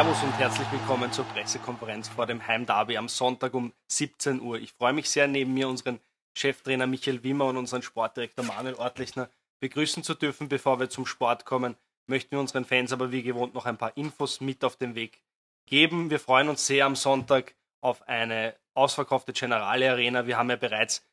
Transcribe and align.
Servus 0.00 0.22
und 0.22 0.32
herzlich 0.38 0.72
willkommen 0.72 1.12
zur 1.12 1.26
Pressekonferenz 1.26 2.08
vor 2.08 2.24
dem 2.24 2.46
Heimderby 2.46 2.96
am 2.96 3.06
Sonntag 3.06 3.52
um 3.52 3.74
17 3.88 4.40
Uhr. 4.40 4.58
Ich 4.58 4.72
freue 4.72 4.94
mich 4.94 5.10
sehr, 5.10 5.28
neben 5.28 5.52
mir 5.52 5.68
unseren 5.68 6.00
Cheftrainer 6.32 6.86
Michael 6.86 7.22
Wimmer 7.22 7.44
und 7.44 7.58
unseren 7.58 7.82
Sportdirektor 7.82 8.42
Manuel 8.46 8.76
Ortlechner 8.76 9.28
begrüßen 9.60 10.02
zu 10.02 10.14
dürfen. 10.14 10.48
Bevor 10.48 10.80
wir 10.80 10.88
zum 10.88 11.04
Sport 11.04 11.44
kommen, 11.44 11.76
möchten 12.06 12.30
wir 12.30 12.40
unseren 12.40 12.64
Fans 12.64 12.94
aber 12.94 13.12
wie 13.12 13.22
gewohnt 13.22 13.52
noch 13.52 13.66
ein 13.66 13.76
paar 13.76 13.94
Infos 13.94 14.40
mit 14.40 14.64
auf 14.64 14.76
den 14.76 14.94
Weg 14.94 15.22
geben. 15.66 16.08
Wir 16.08 16.18
freuen 16.18 16.48
uns 16.48 16.66
sehr 16.66 16.86
am 16.86 16.96
Sonntag 16.96 17.54
auf 17.82 18.08
eine 18.08 18.56
ausverkaufte 18.72 19.34
Generale 19.34 19.90
Arena. 19.90 20.26
Wir 20.26 20.38
haben 20.38 20.48
ja 20.48 20.56
bereits 20.56 21.06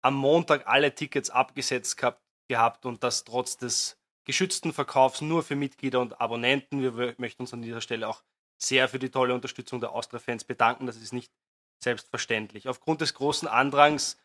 am 0.00 0.14
Montag 0.14 0.66
alle 0.66 0.92
Tickets 0.92 1.30
abgesetzt 1.30 1.96
gehabt, 1.96 2.20
gehabt 2.48 2.86
und 2.86 3.04
das 3.04 3.22
trotz 3.22 3.56
des 3.56 4.00
geschützten 4.24 4.72
Verkaufs 4.72 5.20
nur 5.20 5.44
für 5.44 5.54
Mitglieder 5.54 6.00
und 6.00 6.20
Abonnenten. 6.20 6.82
Wir 6.82 7.14
möchten 7.18 7.42
uns 7.44 7.52
an 7.52 7.62
dieser 7.62 7.80
Stelle 7.80 8.08
auch 8.08 8.24
sehr 8.62 8.88
für 8.88 8.98
die 8.98 9.10
tolle 9.10 9.34
Unterstützung 9.34 9.80
der 9.80 9.92
Austria-Fans 9.92 10.44
bedanken. 10.44 10.86
Das 10.86 10.96
ist 10.96 11.12
nicht 11.12 11.32
selbstverständlich. 11.82 12.68
Aufgrund 12.68 13.00
des 13.00 13.14
großen 13.14 13.48
Andrangs 13.48 14.18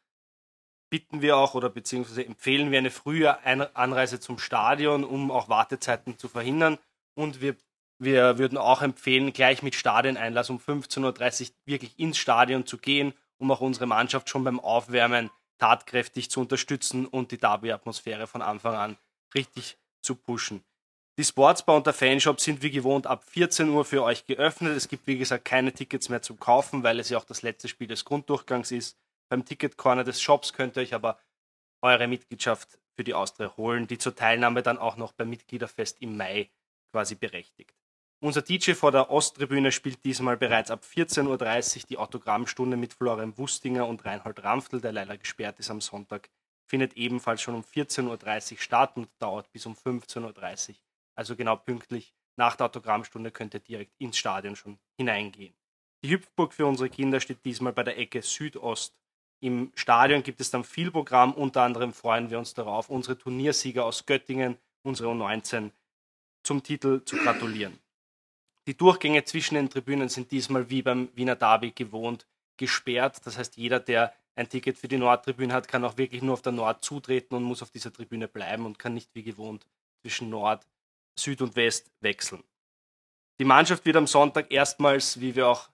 bitten 0.89 1.21
wir 1.21 1.37
auch 1.37 1.53
oder 1.53 1.69
beziehungsweise 1.69 2.25
empfehlen 2.25 2.71
wir 2.71 2.77
eine 2.77 2.91
frühe 2.91 3.43
Anreise 3.75 4.19
zum 4.19 4.39
Stadion, 4.39 5.03
um 5.03 5.31
auch 5.31 5.49
Wartezeiten 5.49 6.17
zu 6.17 6.29
verhindern. 6.29 6.77
Und 7.15 7.41
wir, 7.41 7.55
wir 7.99 8.37
würden 8.37 8.57
auch 8.57 8.81
empfehlen, 8.81 9.33
gleich 9.33 9.63
mit 9.63 9.75
Stadioneinlass 9.75 10.49
um 10.49 10.59
15.30 10.59 11.49
Uhr 11.49 11.55
wirklich 11.65 11.99
ins 11.99 12.17
Stadion 12.17 12.65
zu 12.65 12.77
gehen, 12.77 13.13
um 13.37 13.51
auch 13.51 13.61
unsere 13.61 13.87
Mannschaft 13.87 14.29
schon 14.29 14.43
beim 14.43 14.59
Aufwärmen 14.59 15.29
tatkräftig 15.57 16.29
zu 16.29 16.39
unterstützen 16.39 17.05
und 17.05 17.31
die 17.31 17.37
Derby-Atmosphäre 17.37 18.27
von 18.27 18.41
Anfang 18.41 18.75
an 18.75 18.97
richtig 19.33 19.77
zu 20.01 20.15
pushen. 20.15 20.63
Die 21.19 21.23
Sportsbar 21.23 21.77
und 21.77 21.87
der 21.87 21.93
Fanshop 21.93 22.39
sind 22.39 22.61
wie 22.61 22.69
gewohnt 22.69 23.07
ab 23.07 23.23
14 23.23 23.69
Uhr 23.69 23.85
für 23.85 24.03
euch 24.03 24.25
geöffnet. 24.25 24.77
Es 24.77 24.87
gibt 24.87 25.07
wie 25.07 25.17
gesagt 25.17 25.45
keine 25.45 25.73
Tickets 25.73 26.09
mehr 26.09 26.21
zum 26.21 26.39
Kaufen, 26.39 26.83
weil 26.83 26.99
es 26.99 27.09
ja 27.09 27.17
auch 27.17 27.25
das 27.25 27.41
letzte 27.41 27.67
Spiel 27.67 27.87
des 27.87 28.05
Grunddurchgangs 28.05 28.71
ist. 28.71 28.99
Beim 29.27 29.43
Ticketcorner 29.43 30.03
des 30.03 30.21
Shops 30.21 30.53
könnt 30.53 30.77
ihr 30.77 30.83
euch 30.83 30.93
aber 30.93 31.19
eure 31.81 32.07
Mitgliedschaft 32.07 32.77
für 32.95 33.03
die 33.03 33.15
Austria 33.15 33.55
holen, 33.57 33.87
die 33.87 33.97
zur 33.97 34.15
Teilnahme 34.15 34.61
dann 34.61 34.77
auch 34.77 34.95
noch 34.95 35.11
beim 35.11 35.31
Mitgliederfest 35.31 36.01
im 36.01 36.17
Mai 36.17 36.51
quasi 36.91 37.15
berechtigt. 37.15 37.73
Unser 38.19 38.43
DJ 38.43 38.73
vor 38.73 38.91
der 38.91 39.09
Osttribüne 39.09 39.71
spielt 39.71 40.05
diesmal 40.05 40.37
bereits 40.37 40.69
ab 40.69 40.83
14.30 40.83 41.27
Uhr 41.77 41.83
die 41.89 41.97
Autogrammstunde 41.97 42.77
mit 42.77 42.93
Florian 42.93 43.37
Wustinger 43.37 43.87
und 43.87 44.05
Reinhold 44.05 44.43
Ramftl, 44.43 44.81
der 44.81 44.91
leider 44.91 45.17
gesperrt 45.17 45.59
ist 45.59 45.71
am 45.71 45.81
Sonntag 45.81 46.29
findet 46.67 46.93
ebenfalls 46.97 47.41
schon 47.41 47.55
um 47.55 47.63
14.30 47.63 48.51
Uhr 48.51 48.57
statt 48.59 48.97
und 48.97 49.09
dauert 49.19 49.51
bis 49.51 49.65
um 49.65 49.73
15.30 49.73 50.69
Uhr. 50.69 50.75
Also 51.17 51.35
genau 51.35 51.55
pünktlich 51.55 52.13
nach 52.37 52.55
der 52.55 52.67
Autogrammstunde 52.67 53.31
könnt 53.31 53.53
ihr 53.55 53.59
direkt 53.59 53.93
ins 53.97 54.17
Stadion 54.17 54.55
schon 54.55 54.77
hineingehen. 54.97 55.55
Die 56.03 56.11
Hüpfburg 56.11 56.53
für 56.53 56.67
unsere 56.67 56.89
Kinder 56.89 57.19
steht 57.19 57.43
diesmal 57.43 57.73
bei 57.73 57.83
der 57.83 57.97
Ecke 57.97 58.21
Südost. 58.21 58.95
Im 59.39 59.71
Stadion 59.75 60.23
gibt 60.23 60.39
es 60.39 60.51
dann 60.51 60.63
viel 60.63 60.91
Programm, 60.91 61.33
unter 61.33 61.63
anderem 61.63 61.91
freuen 61.93 62.29
wir 62.29 62.37
uns 62.37 62.53
darauf, 62.53 62.89
unsere 62.89 63.17
Turniersieger 63.17 63.83
aus 63.83 64.05
Göttingen, 64.05 64.57
unsere 64.83 65.09
U19, 65.09 65.71
zum 66.43 66.63
Titel 66.63 67.03
zu 67.03 67.17
gratulieren. 67.17 67.79
Die 68.67 68.77
Durchgänge 68.77 69.23
zwischen 69.23 69.55
den 69.55 69.69
Tribünen 69.69 70.09
sind 70.09 70.31
diesmal 70.31 70.69
wie 70.69 70.81
beim 70.81 71.09
Wiener 71.15 71.35
Derby 71.35 71.71
gewohnt 71.71 72.27
gesperrt. 72.57 73.25
Das 73.25 73.37
heißt, 73.37 73.57
jeder, 73.57 73.79
der 73.79 74.13
ein 74.35 74.49
Ticket 74.49 74.77
für 74.77 74.87
die 74.87 74.97
Nordtribüne 74.97 75.53
hat, 75.53 75.67
kann 75.67 75.83
auch 75.83 75.97
wirklich 75.97 76.21
nur 76.21 76.33
auf 76.33 76.41
der 76.41 76.51
Nord 76.51 76.83
zutreten 76.83 77.35
und 77.35 77.43
muss 77.43 77.63
auf 77.63 77.71
dieser 77.71 77.91
Tribüne 77.93 78.27
bleiben 78.27 78.65
und 78.65 78.77
kann 78.77 78.93
nicht 78.93 79.13
wie 79.15 79.23
gewohnt 79.23 79.65
zwischen 80.01 80.29
Nord, 80.29 80.65
Süd 81.19 81.41
und 81.41 81.55
West 81.55 81.91
wechseln. 82.01 82.43
Die 83.39 83.45
Mannschaft 83.45 83.85
wird 83.85 83.97
am 83.97 84.07
Sonntag 84.07 84.51
erstmals, 84.51 85.19
wie 85.21 85.35
wir 85.35 85.47
auch 85.47 85.69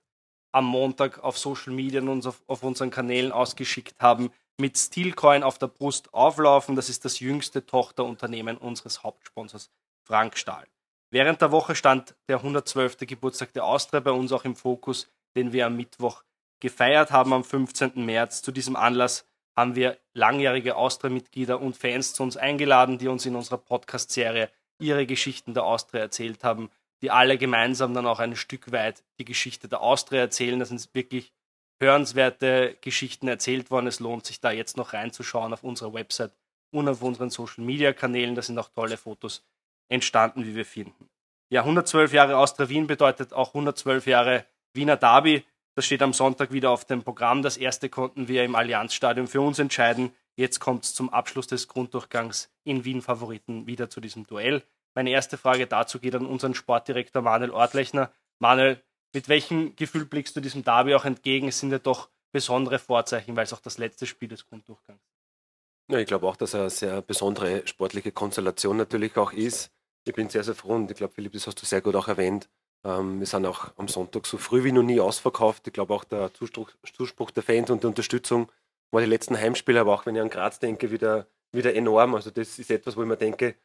am 0.51 0.65
Montag 0.65 1.23
auf 1.23 1.37
Social 1.37 1.73
Media 1.73 2.01
und 2.01 2.25
auf, 2.25 2.43
auf 2.47 2.63
unseren 2.63 2.91
Kanälen 2.91 3.31
ausgeschickt 3.31 4.01
haben, 4.01 4.31
mit 4.59 4.77
Steelcoin 4.77 5.43
auf 5.43 5.57
der 5.57 5.67
Brust 5.67 6.13
auflaufen. 6.13 6.75
Das 6.75 6.89
ist 6.89 7.05
das 7.05 7.19
jüngste 7.19 7.65
Tochterunternehmen 7.65 8.57
unseres 8.57 9.03
Hauptsponsors 9.03 9.71
Frank 10.03 10.37
Stahl. 10.37 10.67
Während 11.09 11.41
der 11.41 11.51
Woche 11.51 11.75
stand 11.75 12.15
der 12.27 12.37
112. 12.37 12.97
Geburtstag 12.99 13.53
der 13.53 13.65
Austria 13.65 13.99
bei 13.99 14.11
uns 14.11 14.31
auch 14.31 14.45
im 14.45 14.55
Fokus, 14.55 15.11
den 15.35 15.53
wir 15.53 15.65
am 15.67 15.75
Mittwoch 15.75 16.23
gefeiert 16.59 17.11
haben 17.11 17.33
am 17.33 17.43
15. 17.43 18.03
März. 18.05 18.41
Zu 18.41 18.51
diesem 18.51 18.75
Anlass 18.75 19.27
haben 19.55 19.75
wir 19.75 19.97
langjährige 20.13 20.75
Austria-Mitglieder 20.75 21.61
und 21.61 21.77
Fans 21.77 22.13
zu 22.13 22.23
uns 22.23 22.37
eingeladen, 22.37 22.97
die 22.97 23.07
uns 23.07 23.25
in 23.25 23.35
unserer 23.35 23.57
Podcast-Serie 23.57 24.49
ihre 24.83 25.05
Geschichten 25.05 25.53
der 25.53 25.63
Austria 25.63 26.01
erzählt 26.01 26.43
haben, 26.43 26.69
die 27.01 27.11
alle 27.11 27.37
gemeinsam 27.37 27.93
dann 27.93 28.05
auch 28.05 28.19
ein 28.19 28.35
Stück 28.35 28.71
weit 28.71 29.03
die 29.19 29.25
Geschichte 29.25 29.67
der 29.67 29.81
Austria 29.81 30.21
erzählen. 30.21 30.59
Da 30.59 30.65
sind 30.65 30.87
wirklich 30.93 31.33
hörenswerte 31.81 32.77
Geschichten 32.81 33.27
erzählt 33.27 33.71
worden. 33.71 33.87
Es 33.87 33.99
lohnt 33.99 34.25
sich 34.25 34.39
da 34.39 34.51
jetzt 34.51 34.77
noch 34.77 34.93
reinzuschauen 34.93 35.53
auf 35.53 35.63
unserer 35.63 35.93
Website 35.93 36.33
und 36.71 36.87
auf 36.87 37.01
unseren 37.01 37.29
Social-Media-Kanälen. 37.29 38.35
Da 38.35 38.41
sind 38.41 38.57
auch 38.57 38.69
tolle 38.69 38.97
Fotos 38.97 39.43
entstanden, 39.89 40.45
wie 40.45 40.55
wir 40.55 40.65
finden. 40.65 41.09
Ja, 41.49 41.61
112 41.61 42.13
Jahre 42.13 42.37
Austria 42.37 42.69
Wien 42.69 42.87
bedeutet 42.87 43.33
auch 43.33 43.49
112 43.49 44.07
Jahre 44.07 44.45
Wiener 44.73 44.97
Derby. 44.97 45.43
Das 45.75 45.85
steht 45.85 46.01
am 46.01 46.13
Sonntag 46.13 46.51
wieder 46.51 46.69
auf 46.69 46.85
dem 46.85 47.03
Programm. 47.03 47.41
Das 47.41 47.57
erste 47.57 47.89
konnten 47.89 48.27
wir 48.27 48.43
im 48.43 48.55
Allianzstadion 48.55 49.27
für 49.27 49.41
uns 49.41 49.59
entscheiden. 49.59 50.13
Jetzt 50.35 50.59
kommt 50.59 50.85
es 50.85 50.95
zum 50.95 51.09
Abschluss 51.09 51.47
des 51.47 51.67
Grunddurchgangs 51.67 52.49
in 52.63 52.85
Wien 52.85 53.01
Favoriten 53.01 53.67
wieder 53.67 53.89
zu 53.89 54.01
diesem 54.01 54.25
Duell. 54.25 54.63
Meine 54.95 55.09
erste 55.09 55.37
Frage 55.37 55.67
dazu 55.67 55.99
geht 55.99 56.15
an 56.15 56.25
unseren 56.25 56.53
Sportdirektor 56.53 57.21
Manuel 57.21 57.51
Ortlechner. 57.51 58.11
Manuel, 58.39 58.81
mit 59.13 59.29
welchem 59.29 59.75
Gefühl 59.75 60.05
blickst 60.05 60.35
du 60.35 60.41
diesem 60.41 60.63
Derby 60.63 60.95
auch 60.95 61.05
entgegen? 61.05 61.47
Es 61.47 61.59
sind 61.59 61.71
ja 61.71 61.79
doch 61.79 62.09
besondere 62.31 62.79
Vorzeichen, 62.79 63.35
weil 63.35 63.43
es 63.43 63.53
auch 63.53 63.59
das 63.59 63.77
letzte 63.77 64.05
Spiel 64.05 64.29
des 64.29 64.45
Grunddurchgangs 64.47 65.01
ist. 65.01 65.91
Ja, 65.91 65.99
ich 65.99 66.07
glaube 66.07 66.27
auch, 66.27 66.35
dass 66.35 66.53
er 66.53 66.61
eine 66.61 66.69
sehr 66.69 67.01
besondere 67.01 67.67
sportliche 67.67 68.11
Konstellation 68.11 68.77
natürlich 68.77 69.17
auch 69.17 69.33
ist. 69.33 69.71
Ich 70.05 70.13
bin 70.13 70.29
sehr, 70.29 70.43
sehr 70.43 70.55
froh 70.55 70.75
und 70.75 70.89
ich 70.89 70.97
glaube, 70.97 71.13
Philipp, 71.13 71.33
das 71.33 71.47
hast 71.47 71.61
du 71.61 71.65
sehr 71.65 71.81
gut 71.81 71.95
auch 71.95 72.07
erwähnt, 72.07 72.49
ähm, 72.85 73.19
wir 73.19 73.27
sind 73.27 73.45
auch 73.45 73.71
am 73.77 73.87
Sonntag 73.87 74.25
so 74.25 74.37
früh 74.37 74.63
wie 74.63 74.71
noch 74.71 74.83
nie 74.83 74.99
ausverkauft. 74.99 75.67
Ich 75.67 75.73
glaube 75.73 75.93
auch 75.93 76.03
der 76.03 76.33
Zuspruch, 76.33 76.71
Zuspruch, 76.93 77.31
der 77.31 77.43
Fans 77.43 77.69
und 77.69 77.83
die 77.83 77.87
Unterstützung 77.87 78.51
war 78.91 79.01
die 79.01 79.07
letzten 79.07 79.37
Heimspiele, 79.37 79.79
aber 79.79 79.93
auch 79.93 80.05
wenn 80.05 80.15
ich 80.15 80.21
an 80.21 80.29
Graz 80.29 80.59
denke, 80.59 80.91
wieder, 80.91 81.27
wieder 81.51 81.73
enorm. 81.73 82.15
Also 82.15 82.29
das 82.29 82.59
ist 82.59 82.69
etwas, 82.69 82.97
wo 82.97 83.01
ich 83.01 83.07
mir 83.07 83.17
denke, 83.17 83.55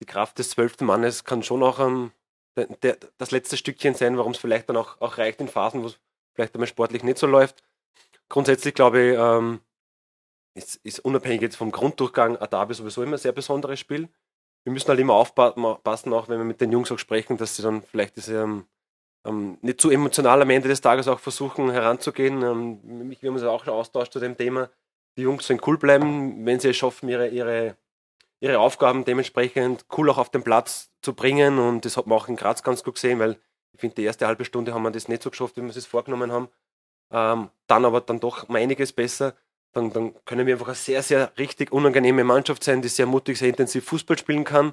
die 0.00 0.06
Kraft 0.06 0.38
des 0.38 0.50
zwölften 0.50 0.86
Mannes 0.86 1.24
kann 1.24 1.42
schon 1.42 1.62
auch 1.62 1.78
ähm, 1.80 2.12
der, 2.56 2.66
der, 2.66 2.98
das 3.18 3.30
letzte 3.30 3.56
Stückchen 3.56 3.94
sein, 3.94 4.16
warum 4.16 4.32
es 4.32 4.38
vielleicht 4.38 4.68
dann 4.68 4.76
auch, 4.76 5.00
auch 5.00 5.18
reicht 5.18 5.40
in 5.40 5.48
Phasen, 5.48 5.82
wo 5.82 5.86
es 5.86 5.98
vielleicht 6.34 6.54
einmal 6.54 6.68
sportlich 6.68 7.02
nicht 7.02 7.18
so 7.18 7.26
läuft. 7.26 7.62
Grundsätzlich 8.28 8.74
glaube 8.74 9.00
ich, 9.00 9.18
ähm, 9.18 9.60
ist, 10.54 10.76
ist 10.84 11.00
unabhängig 11.00 11.42
jetzt 11.42 11.56
vom 11.56 11.70
Grunddurchgang 11.72 12.38
Derby 12.50 12.74
sowieso 12.74 13.02
immer 13.02 13.16
ein 13.16 13.20
sehr 13.20 13.32
besonderes 13.32 13.80
Spiel 13.80 14.08
wir 14.68 14.72
müssen 14.72 14.88
halt 14.88 15.00
immer 15.00 15.14
aufpassen, 15.14 16.12
auch 16.12 16.28
wenn 16.28 16.38
wir 16.38 16.44
mit 16.44 16.60
den 16.60 16.72
Jungs 16.72 16.92
auch 16.92 16.98
sprechen, 16.98 17.38
dass 17.38 17.56
sie 17.56 17.62
dann 17.62 17.82
vielleicht 17.82 18.16
diese, 18.16 18.42
ähm, 18.42 18.66
ähm, 19.24 19.56
nicht 19.62 19.80
zu 19.80 19.88
emotional 19.88 20.42
am 20.42 20.50
Ende 20.50 20.68
des 20.68 20.82
Tages 20.82 21.08
auch 21.08 21.20
versuchen 21.20 21.70
heranzugehen. 21.70 22.42
Ähm, 22.42 22.80
wir 22.82 23.28
haben 23.28 23.36
uns 23.36 23.44
auch 23.44 23.64
schon 23.64 23.72
austauscht 23.72 24.12
zu 24.12 24.20
dem 24.20 24.36
Thema. 24.36 24.68
Die 25.16 25.22
Jungs 25.22 25.46
sollen 25.46 25.60
cool 25.66 25.78
bleiben, 25.78 26.44
wenn 26.44 26.60
sie 26.60 26.68
es 26.68 26.76
schaffen, 26.76 27.08
ihre, 27.08 27.28
ihre, 27.28 27.76
ihre 28.40 28.58
Aufgaben 28.58 29.04
dementsprechend 29.04 29.86
cool 29.96 30.10
auch 30.10 30.18
auf 30.18 30.30
den 30.30 30.44
Platz 30.44 30.90
zu 31.02 31.14
bringen. 31.14 31.58
Und 31.58 31.84
das 31.84 31.96
hat 31.96 32.06
man 32.06 32.18
auch 32.18 32.28
in 32.28 32.36
Graz 32.36 32.62
ganz 32.62 32.84
gut 32.84 32.94
gesehen, 32.94 33.18
weil 33.18 33.38
ich 33.72 33.80
finde, 33.80 33.96
die 33.96 34.04
erste 34.04 34.26
halbe 34.26 34.44
Stunde 34.44 34.74
haben 34.74 34.82
wir 34.82 34.90
das 34.90 35.08
nicht 35.08 35.22
so 35.22 35.30
geschafft, 35.30 35.56
wie 35.56 35.62
wir 35.62 35.76
es 35.76 35.86
vorgenommen 35.86 36.32
haben. 36.32 36.48
Ähm, 37.10 37.50
dann 37.66 37.84
aber 37.84 38.00
dann 38.00 38.20
doch 38.20 38.48
um 38.48 38.56
einiges 38.56 38.92
besser 38.92 39.34
dann, 39.72 39.92
dann 39.92 40.14
können 40.24 40.46
wir 40.46 40.54
einfach 40.54 40.68
eine 40.68 40.74
sehr, 40.74 41.02
sehr 41.02 41.32
richtig 41.38 41.72
unangenehme 41.72 42.24
Mannschaft 42.24 42.64
sein, 42.64 42.82
die 42.82 42.88
sehr 42.88 43.06
mutig, 43.06 43.38
sehr 43.38 43.48
intensiv 43.48 43.84
Fußball 43.84 44.18
spielen 44.18 44.44
kann. 44.44 44.72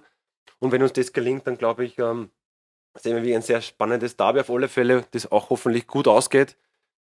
Und 0.60 0.72
wenn 0.72 0.82
uns 0.82 0.94
das 0.94 1.14
gelingt, 1.14 1.48
dann 1.48 1.58
glaube 1.58 1.86
ich, 1.86 2.00
ähm, 2.00 2.30
sehen 2.96 3.16
wir 3.16 3.24
wie 3.24 3.36
ein 3.36 3.42
sehr 3.42 3.62
spannendes 3.62 4.16
Derby 4.16 4.40
auf 4.40 4.50
alle 4.50 4.68
Fälle, 4.68 5.06
das 5.12 5.32
auch 5.32 5.50
hoffentlich 5.50 5.88
gut 5.88 6.08
ausgeht. 6.08 6.58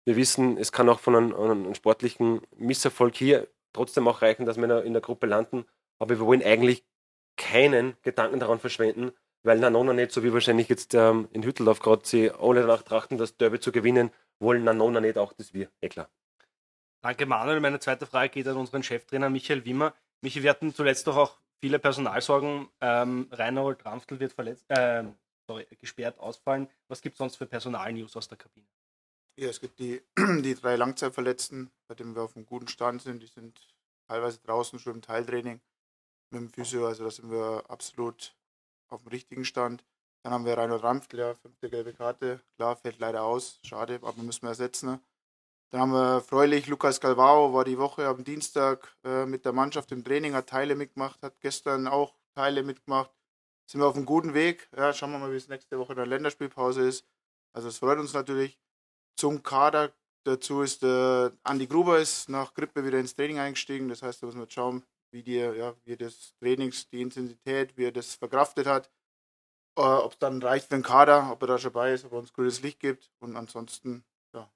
Wir 0.05 0.15
wissen, 0.15 0.57
es 0.57 0.71
kann 0.71 0.89
auch 0.89 0.99
von 0.99 1.15
einem, 1.15 1.35
einem 1.35 1.75
sportlichen 1.75 2.41
Misserfolg 2.57 3.15
hier 3.15 3.47
trotzdem 3.73 4.07
auch 4.07 4.21
reichen, 4.21 4.45
dass 4.45 4.57
wir 4.57 4.83
in 4.83 4.93
der 4.93 5.01
Gruppe 5.01 5.27
landen. 5.27 5.65
Aber 6.03 6.19
wir 6.19 6.25
wollen 6.25 6.43
eigentlich 6.43 6.83
keinen 7.37 7.95
Gedanken 8.01 8.41
daran 8.41 8.59
verschwenden, 8.59 9.13
weil 9.41 9.57
Nanona 9.57 9.93
nicht, 9.93 10.11
so 10.11 10.21
wie 10.21 10.33
wahrscheinlich 10.33 10.67
jetzt 10.67 10.93
ähm, 10.95 11.29
in 11.31 11.43
Hütteldorf 11.43 11.79
gerade 11.79 12.05
sie 12.05 12.29
alle 12.29 12.59
danach 12.59 12.81
trachten, 12.81 13.17
das 13.17 13.37
Derby 13.37 13.61
zu 13.61 13.71
gewinnen, 13.71 14.11
wollen 14.37 14.65
Nanona 14.65 14.99
nicht 14.99 15.17
auch, 15.17 15.31
dass 15.31 15.53
wir. 15.53 15.69
Eh 15.79 15.87
klar. 15.87 16.09
Danke, 17.01 17.25
Manuel. 17.25 17.61
Meine 17.61 17.79
zweite 17.79 18.05
Frage 18.05 18.33
geht 18.33 18.49
an 18.49 18.57
unseren 18.57 18.83
Cheftrainer 18.83 19.29
Michael 19.29 19.63
Wimmer. 19.63 19.93
Michi, 20.19 20.43
wir 20.43 20.49
hatten 20.49 20.75
zuletzt 20.75 21.07
doch 21.07 21.15
auch 21.15 21.37
viele 21.61 21.79
Personalsorgen. 21.79 22.67
Ähm, 22.81 23.29
Reinhold 23.31 23.85
Ramftl 23.85 24.19
wird 24.19 24.33
verletzt, 24.33 24.65
äh, 24.67 25.05
sorry, 25.47 25.65
gesperrt 25.79 26.19
ausfallen. 26.19 26.67
Was 26.89 27.01
gibt 27.01 27.13
es 27.13 27.19
sonst 27.19 27.37
für 27.37 27.45
Personalnews 27.45 28.17
aus 28.17 28.27
der 28.27 28.37
Kabine? 28.37 28.67
Ja, 29.39 29.47
es 29.47 29.61
gibt 29.61 29.79
die, 29.79 30.01
die 30.41 30.55
drei 30.55 30.75
Langzeitverletzten, 30.75 31.71
bei 31.87 31.95
denen 31.95 32.13
wir 32.13 32.23
auf 32.23 32.35
einem 32.35 32.45
guten 32.45 32.67
Stand 32.67 33.01
sind. 33.01 33.23
Die 33.23 33.27
sind 33.27 33.57
teilweise 34.05 34.39
draußen 34.39 34.79
schon 34.79 34.95
im 34.95 35.01
Teiltraining 35.01 35.61
mit 36.33 36.41
dem 36.41 36.49
Physio. 36.49 36.87
Also 36.87 37.05
da 37.05 37.11
sind 37.11 37.31
wir 37.31 37.63
absolut 37.67 38.35
auf 38.89 39.03
dem 39.03 39.09
richtigen 39.09 39.45
Stand. 39.45 39.83
Dann 40.23 40.33
haben 40.33 40.45
wir 40.45 40.57
Reinhold 40.57 40.83
Rampf, 40.83 41.13
ja, 41.13 41.33
fünfte 41.35 41.69
gelbe 41.69 41.93
Karte. 41.93 42.41
Klar, 42.55 42.75
fällt 42.77 42.99
leider 42.99 43.23
aus. 43.23 43.59
Schade, 43.63 43.99
aber 44.01 44.23
müssen 44.23 44.43
wir 44.43 44.49
ersetzen. 44.49 44.91
Ne? 44.91 44.99
Dann 45.69 45.81
haben 45.81 45.91
wir 45.91 46.21
Freulich, 46.21 46.67
Lukas 46.67 47.01
Galvao 47.01 47.53
war 47.53 47.65
die 47.65 47.77
Woche 47.77 48.07
am 48.07 48.23
Dienstag 48.23 48.95
äh, 49.03 49.25
mit 49.25 49.43
der 49.43 49.53
Mannschaft 49.53 49.91
im 49.91 50.03
Training, 50.03 50.33
hat 50.33 50.47
Teile 50.47 50.75
mitgemacht, 50.75 51.21
hat 51.21 51.39
gestern 51.41 51.87
auch 51.87 52.13
Teile 52.35 52.63
mitgemacht. 52.63 53.11
Sind 53.65 53.81
wir 53.81 53.87
auf 53.87 53.95
einem 53.95 54.05
guten 54.05 54.33
Weg. 54.33 54.69
Ja, 54.75 54.93
schauen 54.93 55.11
wir 55.11 55.19
mal, 55.19 55.31
wie 55.31 55.37
es 55.37 55.49
nächste 55.49 55.79
Woche 55.79 55.93
in 55.93 55.97
der 55.97 56.05
Länderspielpause 56.05 56.87
ist. 56.87 57.05
Also 57.53 57.69
es 57.69 57.79
freut 57.79 57.99
uns 57.99 58.13
natürlich. 58.13 58.59
Zum 59.17 59.43
Kader 59.43 59.93
dazu 60.23 60.61
ist 60.61 60.83
äh, 60.83 61.31
Andi 61.43 61.67
Gruber 61.67 61.99
ist 61.99 62.29
nach 62.29 62.53
Grippe 62.53 62.85
wieder 62.85 62.99
ins 62.99 63.15
Training 63.15 63.39
eingestiegen. 63.39 63.89
Das 63.89 64.01
heißt, 64.03 64.21
da 64.21 64.27
müssen 64.27 64.39
wir 64.39 64.49
schauen, 64.49 64.83
wie, 65.13 65.23
die, 65.23 65.35
ja, 65.35 65.75
wie 65.85 65.95
das 65.95 66.35
Trainings, 66.39 66.89
die 66.89 67.01
Intensität, 67.01 67.77
wie 67.77 67.85
er 67.85 67.91
das 67.91 68.15
verkraftet 68.15 68.65
hat. 68.67 68.89
Äh, 69.77 69.81
ob 69.81 70.13
es 70.13 70.19
dann 70.19 70.41
reicht 70.41 70.67
für 70.67 70.75
den 70.75 70.83
Kader, 70.83 71.31
ob 71.31 71.41
er 71.41 71.47
da 71.47 71.57
schon 71.57 71.71
dabei 71.71 71.93
ist, 71.93 72.05
ob 72.05 72.13
er 72.13 72.19
uns 72.19 72.33
grünes 72.33 72.61
Licht 72.61 72.79
gibt. 72.79 73.11
Und 73.19 73.35
ansonsten, 73.35 74.03
ja, 74.33 74.51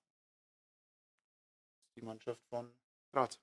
die 1.95 2.01
Mannschaft 2.01 2.41
von 2.49 2.71
Graz. 3.13 3.39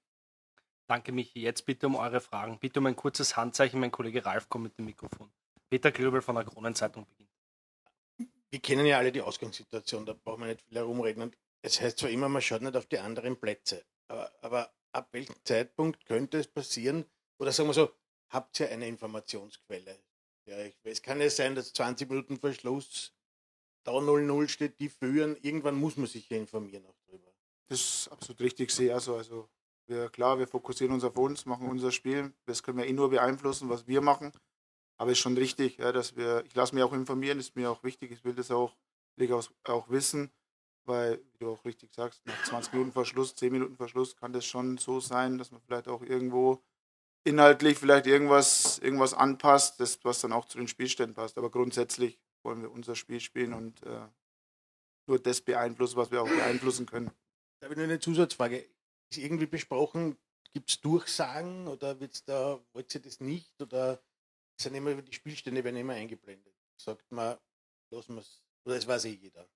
Danke, 0.86 1.12
Michi. 1.12 1.40
Jetzt 1.40 1.64
bitte 1.64 1.86
um 1.86 1.94
eure 1.94 2.20
Fragen. 2.20 2.58
Bitte 2.58 2.80
um 2.80 2.86
ein 2.86 2.96
kurzes 2.96 3.36
Handzeichen. 3.36 3.80
Mein 3.80 3.90
Kollege 3.90 4.24
Ralf 4.26 4.48
kommt 4.48 4.64
mit 4.64 4.78
dem 4.78 4.84
Mikrofon. 4.84 5.32
Peter 5.70 5.90
Klöbel 5.90 6.20
von 6.20 6.34
der 6.34 6.44
Kronenzeitung 6.44 7.06
beginnt. 7.06 7.30
Wir 8.50 8.60
kennen 8.60 8.86
ja 8.86 8.98
alle 8.98 9.10
die 9.10 9.22
Ausgangssituation, 9.22 10.06
da 10.06 10.12
brauchen 10.12 10.42
wir 10.42 10.46
nicht 10.46 10.62
viel 10.62 10.76
herumreden. 10.76 11.34
es 11.62 11.80
heißt 11.80 11.98
zwar 11.98 12.10
immer, 12.10 12.28
man 12.28 12.40
schaut 12.40 12.62
nicht 12.62 12.76
auf 12.76 12.86
die 12.86 13.00
anderen 13.00 13.36
Plätze, 13.36 13.84
aber, 14.06 14.30
aber 14.42 14.72
ab 14.94 15.08
welchem 15.12 15.36
Zeitpunkt 15.44 16.06
könnte 16.06 16.38
es 16.38 16.48
passieren? 16.48 17.04
Oder 17.38 17.52
sagen 17.52 17.68
wir 17.68 17.74
so, 17.74 17.90
habt 18.28 18.60
ihr 18.60 18.70
eine 18.70 18.86
Informationsquelle? 18.86 19.98
Ja, 20.46 20.58
ich, 20.58 20.76
es 20.84 21.02
kann 21.02 21.20
ja 21.20 21.30
sein, 21.30 21.54
dass 21.54 21.72
20 21.72 22.08
Minuten 22.08 22.38
vor 22.38 22.52
Schluss 22.52 23.12
da 23.84 23.92
0-0 23.92 24.48
steht, 24.48 24.80
die 24.80 24.88
führen. 24.88 25.36
Irgendwann 25.42 25.76
muss 25.76 25.96
man 25.96 26.06
sich 26.06 26.28
ja 26.28 26.36
informieren 26.36 26.86
auch 26.86 26.98
drüber. 27.08 27.32
Das 27.68 27.80
ist 27.80 28.08
absolut 28.08 28.40
richtig, 28.40 28.70
sehe 28.70 28.94
also. 28.94 29.16
also 29.16 29.48
wir, 29.86 30.08
klar, 30.08 30.38
wir 30.38 30.48
fokussieren 30.48 30.94
uns 30.94 31.04
auf 31.04 31.16
uns, 31.18 31.44
machen 31.44 31.68
unser 31.68 31.92
Spiel. 31.92 32.32
Das 32.46 32.62
können 32.62 32.78
wir 32.78 32.86
eh 32.86 32.92
nur 32.92 33.10
beeinflussen, 33.10 33.68
was 33.68 33.86
wir 33.86 34.00
machen. 34.00 34.32
Aber 34.96 35.10
es 35.10 35.18
ist 35.18 35.22
schon 35.22 35.36
richtig, 35.36 35.78
ja, 35.78 35.92
dass 35.92 36.16
wir, 36.16 36.44
ich 36.46 36.54
lasse 36.54 36.74
mich 36.74 36.84
auch 36.84 36.92
informieren, 36.92 37.38
ist 37.38 37.56
mir 37.56 37.70
auch 37.70 37.82
wichtig, 37.82 38.12
ich 38.12 38.24
will 38.24 38.34
das 38.34 38.50
auch, 38.50 38.76
auch 39.64 39.90
wissen, 39.90 40.32
weil, 40.86 41.20
wie 41.32 41.38
du 41.38 41.52
auch 41.52 41.64
richtig 41.64 41.92
sagst, 41.92 42.24
nach 42.26 42.44
20 42.44 42.72
Minuten 42.72 42.92
Verschluss, 42.92 43.34
10 43.34 43.52
Minuten 43.52 43.76
Verschluss 43.76 44.16
kann 44.16 44.32
das 44.32 44.44
schon 44.44 44.78
so 44.78 45.00
sein, 45.00 45.38
dass 45.38 45.50
man 45.50 45.60
vielleicht 45.60 45.88
auch 45.88 46.02
irgendwo 46.02 46.62
inhaltlich 47.24 47.78
vielleicht 47.78 48.06
irgendwas, 48.06 48.78
irgendwas 48.78 49.14
anpasst, 49.14 49.80
das, 49.80 49.98
was 50.04 50.20
dann 50.20 50.32
auch 50.32 50.44
zu 50.44 50.58
den 50.58 50.68
Spielständen 50.68 51.14
passt. 51.14 51.38
Aber 51.38 51.50
grundsätzlich 51.50 52.20
wollen 52.42 52.62
wir 52.62 52.70
unser 52.70 52.94
Spiel 52.94 53.20
spielen 53.20 53.54
und 53.54 53.82
äh, 53.84 54.06
nur 55.06 55.18
das 55.18 55.40
beeinflussen, 55.40 55.96
was 55.96 56.10
wir 56.10 56.22
auch 56.22 56.28
beeinflussen 56.28 56.86
können. 56.86 57.10
Da 57.60 57.66
habe 57.66 57.74
ich 57.74 57.78
noch 57.78 57.84
eine 57.84 57.98
Zusatzfrage. 57.98 58.66
Ist 59.10 59.18
irgendwie 59.18 59.46
besprochen, 59.46 60.18
gibt 60.52 60.70
es 60.70 60.80
Durchsagen 60.80 61.66
oder 61.66 61.98
wird's 62.00 62.24
da, 62.24 62.60
wollt 62.72 62.94
ihr 62.94 63.00
das 63.00 63.20
nicht? 63.20 63.60
Oder 63.60 64.02
sind 64.60 64.74
immer 64.74 64.94
die 64.94 65.12
Spielstände 65.12 65.64
werden 65.64 65.76
immer 65.76 65.94
eingeblendet? 65.94 66.54
Sagt 66.76 67.10
man, 67.10 67.36
lassen 67.90 68.14
wir 68.14 68.20
es, 68.20 68.42
oder 68.64 68.76
das 68.76 68.86
weiß 68.86 69.06
eh 69.06 69.10
jeder. 69.10 69.46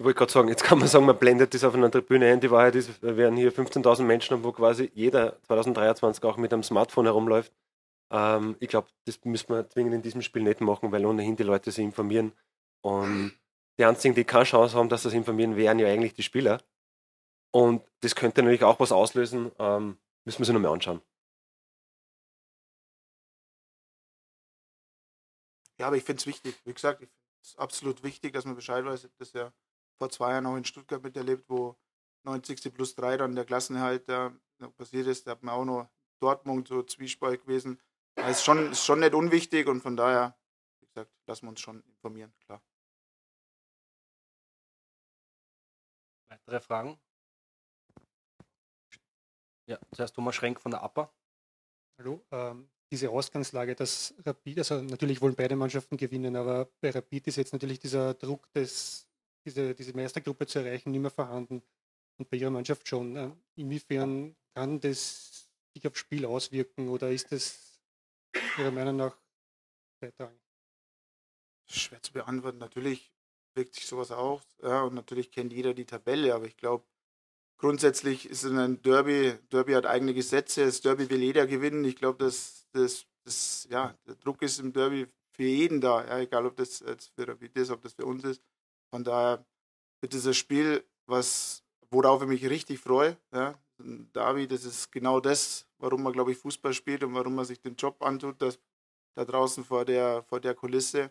Ich 0.00 0.04
wollte 0.04 0.18
gerade 0.18 0.32
sagen, 0.32 0.48
jetzt 0.48 0.62
kann 0.62 0.78
man 0.78 0.86
sagen, 0.86 1.06
man 1.06 1.18
blendet 1.18 1.54
das 1.54 1.64
auf 1.64 1.74
einer 1.74 1.90
Tribüne 1.90 2.30
ein. 2.30 2.40
Die 2.40 2.52
Wahrheit 2.52 2.76
ist, 2.76 3.02
wir 3.02 3.16
werden 3.16 3.36
hier 3.36 3.52
15.000 3.52 4.04
Menschen 4.04 4.36
haben, 4.36 4.44
wo 4.44 4.52
quasi 4.52 4.92
jeder 4.94 5.42
2023 5.42 6.22
auch 6.22 6.36
mit 6.36 6.52
einem 6.52 6.62
Smartphone 6.62 7.06
herumläuft. 7.06 7.52
Ähm, 8.12 8.56
ich 8.60 8.68
glaube, 8.68 8.88
das 9.06 9.24
müssen 9.24 9.48
wir 9.48 9.68
zwingend 9.68 9.94
in 9.94 10.02
diesem 10.02 10.22
Spiel 10.22 10.42
nicht 10.42 10.60
machen, 10.60 10.92
weil 10.92 11.04
ohnehin 11.04 11.34
die 11.34 11.42
Leute 11.42 11.72
sich 11.72 11.84
informieren. 11.84 12.32
Und 12.80 13.32
die 13.76 13.84
einzigen, 13.84 14.14
die 14.14 14.22
keine 14.22 14.44
Chance 14.44 14.76
haben, 14.76 14.88
dass 14.88 15.02
sie 15.02 15.10
sich 15.10 15.18
informieren, 15.18 15.56
wären 15.56 15.80
ja 15.80 15.88
eigentlich 15.88 16.14
die 16.14 16.22
Spieler. 16.22 16.62
Und 17.50 17.82
das 18.00 18.14
könnte 18.14 18.42
natürlich 18.42 18.62
auch 18.62 18.78
was 18.78 18.92
auslösen. 18.92 19.50
Ähm, 19.58 19.98
müssen 20.24 20.38
wir 20.38 20.46
sich 20.46 20.54
nochmal 20.54 20.74
anschauen. 20.74 21.00
Ja, 25.80 25.88
aber 25.88 25.96
ich 25.96 26.04
finde 26.04 26.20
es 26.20 26.26
wichtig. 26.28 26.54
Wie 26.64 26.72
gesagt, 26.72 27.02
ich 27.02 27.08
finde 27.08 27.20
es 27.42 27.58
absolut 27.58 28.04
wichtig, 28.04 28.32
dass 28.32 28.44
man 28.44 28.54
Bescheid 28.54 28.84
weiß. 28.84 29.08
Das 29.18 29.32
ja 29.32 29.52
vor 29.98 30.10
zwei 30.10 30.32
Jahren 30.32 30.46
auch 30.46 30.56
in 30.56 30.64
Stuttgart 30.64 31.02
miterlebt, 31.02 31.48
wo 31.48 31.76
90. 32.24 32.72
plus 32.72 32.94
3 32.94 33.16
dann 33.18 33.34
der 33.34 33.44
Klassenhalt 33.44 34.08
da 34.08 34.32
passiert 34.76 35.06
ist. 35.06 35.26
Da 35.26 35.32
hat 35.32 35.42
man 35.42 35.54
auch 35.54 35.64
noch 35.64 35.88
Dortmund 36.20 36.68
so 36.68 36.82
Zwiespalt 36.82 37.42
gewesen. 37.42 37.80
Das 38.14 38.38
ist 38.38 38.44
schon, 38.44 38.72
ist 38.72 38.84
schon 38.84 39.00
nicht 39.00 39.14
unwichtig 39.14 39.68
und 39.68 39.80
von 39.80 39.96
daher, 39.96 40.36
wie 40.80 40.86
gesagt, 40.86 41.12
lassen 41.26 41.46
wir 41.46 41.50
uns 41.50 41.60
schon 41.60 41.82
informieren, 41.82 42.32
klar. 42.40 42.62
Weitere 46.30 46.60
Fragen? 46.60 46.98
Ja, 49.66 49.78
zuerst 49.92 50.14
Thomas 50.14 50.34
Schrenk 50.34 50.60
von 50.60 50.70
der 50.70 50.82
APA. 50.82 51.12
Hallo, 51.98 52.24
ähm, 52.30 52.70
diese 52.90 53.10
Ausgangslage, 53.10 53.74
dass 53.74 54.14
Rapid, 54.24 54.58
also 54.58 54.82
natürlich 54.82 55.20
wollen 55.20 55.34
beide 55.34 55.56
Mannschaften 55.56 55.96
gewinnen, 55.96 56.36
aber 56.36 56.66
bei 56.80 56.90
Rapid 56.90 57.28
ist 57.28 57.36
jetzt 57.36 57.52
natürlich 57.52 57.78
dieser 57.78 58.14
Druck 58.14 58.50
des 58.52 59.07
diese, 59.48 59.74
diese 59.74 59.96
Meistergruppe 59.96 60.46
zu 60.46 60.58
erreichen, 60.58 60.90
nicht 60.90 61.00
mehr 61.00 61.10
vorhanden. 61.10 61.62
Und 62.18 62.28
bei 62.30 62.36
Ihrer 62.36 62.50
Mannschaft 62.50 62.86
schon. 62.86 63.16
Äh, 63.16 63.30
inwiefern 63.56 64.36
kann 64.54 64.80
das 64.80 65.48
sich 65.74 65.86
aufs 65.86 66.00
Spiel 66.00 66.26
auswirken 66.26 66.88
oder 66.88 67.10
ist 67.10 67.32
das 67.32 67.80
Ihrer 68.58 68.70
Meinung 68.70 68.96
nach 68.96 69.16
beitragen? 70.00 70.38
Schwer 71.66 72.02
zu 72.02 72.12
beantworten. 72.12 72.58
Natürlich 72.58 73.12
wirkt 73.54 73.74
sich 73.74 73.86
sowas 73.86 74.10
aus. 74.10 74.42
Ja, 74.62 74.82
und 74.82 74.94
natürlich 74.94 75.30
kennt 75.30 75.52
jeder 75.52 75.74
die 75.74 75.84
Tabelle, 75.84 76.34
aber 76.34 76.46
ich 76.46 76.56
glaube, 76.56 76.84
grundsätzlich 77.58 78.28
ist 78.28 78.44
es 78.44 78.52
ein 78.52 78.82
Derby. 78.82 79.38
Derby 79.52 79.72
hat 79.72 79.86
eigene 79.86 80.14
Gesetze. 80.14 80.64
Das 80.66 80.80
Derby 80.80 81.08
will 81.10 81.22
jeder 81.22 81.46
gewinnen. 81.46 81.84
Ich 81.84 81.96
glaube, 81.96 82.18
dass 82.18 82.66
das, 82.72 83.06
das, 83.24 83.66
ja, 83.70 83.94
der 84.06 84.16
Druck 84.16 84.42
ist 84.42 84.58
im 84.58 84.72
Derby 84.72 85.06
für 85.32 85.44
jeden 85.44 85.80
da. 85.80 86.04
Ja, 86.04 86.18
egal, 86.18 86.46
ob 86.46 86.56
das 86.56 86.80
jetzt 86.80 87.12
für 87.14 87.28
Rapid 87.28 87.56
ist, 87.56 87.70
ob 87.70 87.82
das 87.82 87.92
für 87.92 88.06
uns 88.06 88.24
ist. 88.24 88.42
Von 88.90 89.04
daher 89.04 89.44
wird 90.00 90.12
dieses 90.12 90.36
Spiel, 90.36 90.84
was, 91.06 91.62
worauf 91.90 92.22
ich 92.22 92.28
mich 92.28 92.48
richtig 92.48 92.78
freue, 92.78 93.16
ja, 93.32 93.58
David, 94.12 94.50
das 94.50 94.64
ist 94.64 94.90
genau 94.90 95.20
das, 95.20 95.66
warum 95.78 96.02
man, 96.02 96.12
glaube 96.12 96.32
ich, 96.32 96.38
Fußball 96.38 96.72
spielt 96.72 97.04
und 97.04 97.14
warum 97.14 97.34
man 97.36 97.44
sich 97.44 97.60
den 97.60 97.76
Job 97.76 98.02
antut, 98.02 98.42
dass, 98.42 98.58
da 99.18 99.24
draußen 99.24 99.64
vor 99.64 99.84
der, 99.84 100.22
vor 100.22 100.40
der 100.40 100.54
Kulisse. 100.54 101.10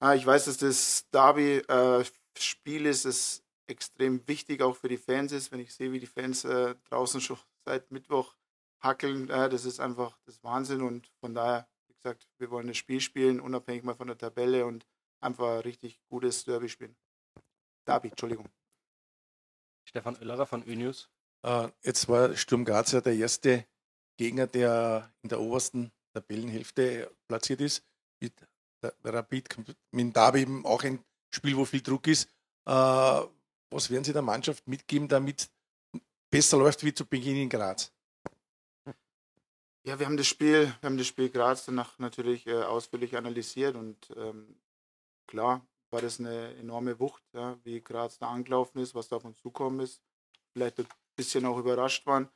Ja, 0.00 0.14
ich 0.14 0.24
weiß, 0.24 0.46
dass 0.46 0.56
das 0.56 1.06
Derby-Spiel 1.10 2.86
äh, 2.86 2.90
ist, 2.90 3.04
ist 3.04 3.44
extrem 3.66 4.26
wichtig 4.26 4.62
auch 4.62 4.76
für 4.76 4.88
die 4.88 4.96
Fans 4.96 5.32
ist. 5.32 5.52
Wenn 5.52 5.60
ich 5.60 5.74
sehe, 5.74 5.92
wie 5.92 6.00
die 6.00 6.06
Fans 6.06 6.44
äh, 6.44 6.74
draußen 6.88 7.20
schon 7.20 7.38
seit 7.66 7.90
Mittwoch 7.90 8.34
hackeln, 8.82 9.28
äh, 9.28 9.50
das 9.50 9.66
ist 9.66 9.78
einfach 9.78 10.18
das 10.24 10.42
Wahnsinn 10.42 10.80
und 10.80 11.10
von 11.20 11.34
daher, 11.34 11.68
wie 11.86 11.94
gesagt, 11.94 12.26
wir 12.38 12.50
wollen 12.50 12.66
das 12.66 12.78
Spiel 12.78 13.00
spielen, 13.00 13.40
unabhängig 13.40 13.84
mal 13.84 13.94
von 13.94 14.08
der 14.08 14.18
Tabelle 14.18 14.64
und 14.64 14.86
einfach 15.22 15.56
ein 15.56 15.60
richtig 15.60 16.00
gutes 16.08 16.44
Derby 16.44 16.68
spielen. 16.68 16.96
Derby, 17.86 18.08
Entschuldigung. 18.08 18.48
Stefan 19.88 20.16
Oellerer 20.16 20.46
von 20.46 20.62
ÖNews. 20.66 21.10
Äh, 21.44 21.68
jetzt 21.82 22.08
war 22.08 22.36
Sturm 22.36 22.64
Graz 22.64 22.92
ja 22.92 23.00
der 23.00 23.14
erste 23.14 23.66
Gegner, 24.16 24.46
der 24.46 25.12
in 25.22 25.28
der 25.28 25.40
obersten 25.40 25.92
Tabellenhälfte 26.14 27.10
platziert 27.28 27.60
ist. 27.60 27.84
Mit 28.20 28.34
der 28.82 28.94
Rapid 29.04 29.48
mit 29.90 30.16
Derby 30.16 30.42
eben 30.42 30.64
auch 30.66 30.82
ein 30.84 31.04
Spiel, 31.34 31.56
wo 31.56 31.64
viel 31.64 31.82
Druck 31.82 32.06
ist. 32.06 32.28
Äh, 32.66 33.22
was 33.70 33.90
werden 33.90 34.04
Sie 34.04 34.12
der 34.12 34.22
Mannschaft 34.22 34.66
mitgeben, 34.68 35.08
damit 35.08 35.50
besser 36.30 36.58
läuft 36.58 36.84
wie 36.84 36.94
zu 36.94 37.06
Beginn 37.06 37.36
in 37.36 37.48
Graz? 37.48 37.92
Ja, 39.84 39.98
wir 39.98 40.06
haben 40.06 40.16
das 40.16 40.28
Spiel, 40.28 40.72
wir 40.80 40.88
haben 40.88 40.98
das 40.98 41.08
Spiel 41.08 41.28
Graz 41.28 41.64
danach 41.64 41.98
natürlich 41.98 42.46
äh, 42.46 42.62
ausführlich 42.62 43.16
analysiert 43.16 43.74
und 43.74 44.12
ähm, 44.16 44.61
klar 45.26 45.66
war 45.92 46.00
das 46.00 46.18
eine 46.18 46.54
enorme 46.56 46.98
Wucht, 46.98 47.22
ja, 47.34 47.58
wie 47.64 47.80
Graz 47.82 48.18
da 48.18 48.28
angelaufen 48.28 48.78
ist, 48.78 48.94
was 48.94 49.08
da 49.08 49.16
auf 49.16 49.24
uns 49.24 49.38
zukommen 49.40 49.80
ist. 49.80 50.02
Vielleicht 50.52 50.80
ein 50.80 50.86
bisschen 51.16 51.44
auch 51.44 51.58
überrascht 51.58 52.06
waren. 52.06 52.28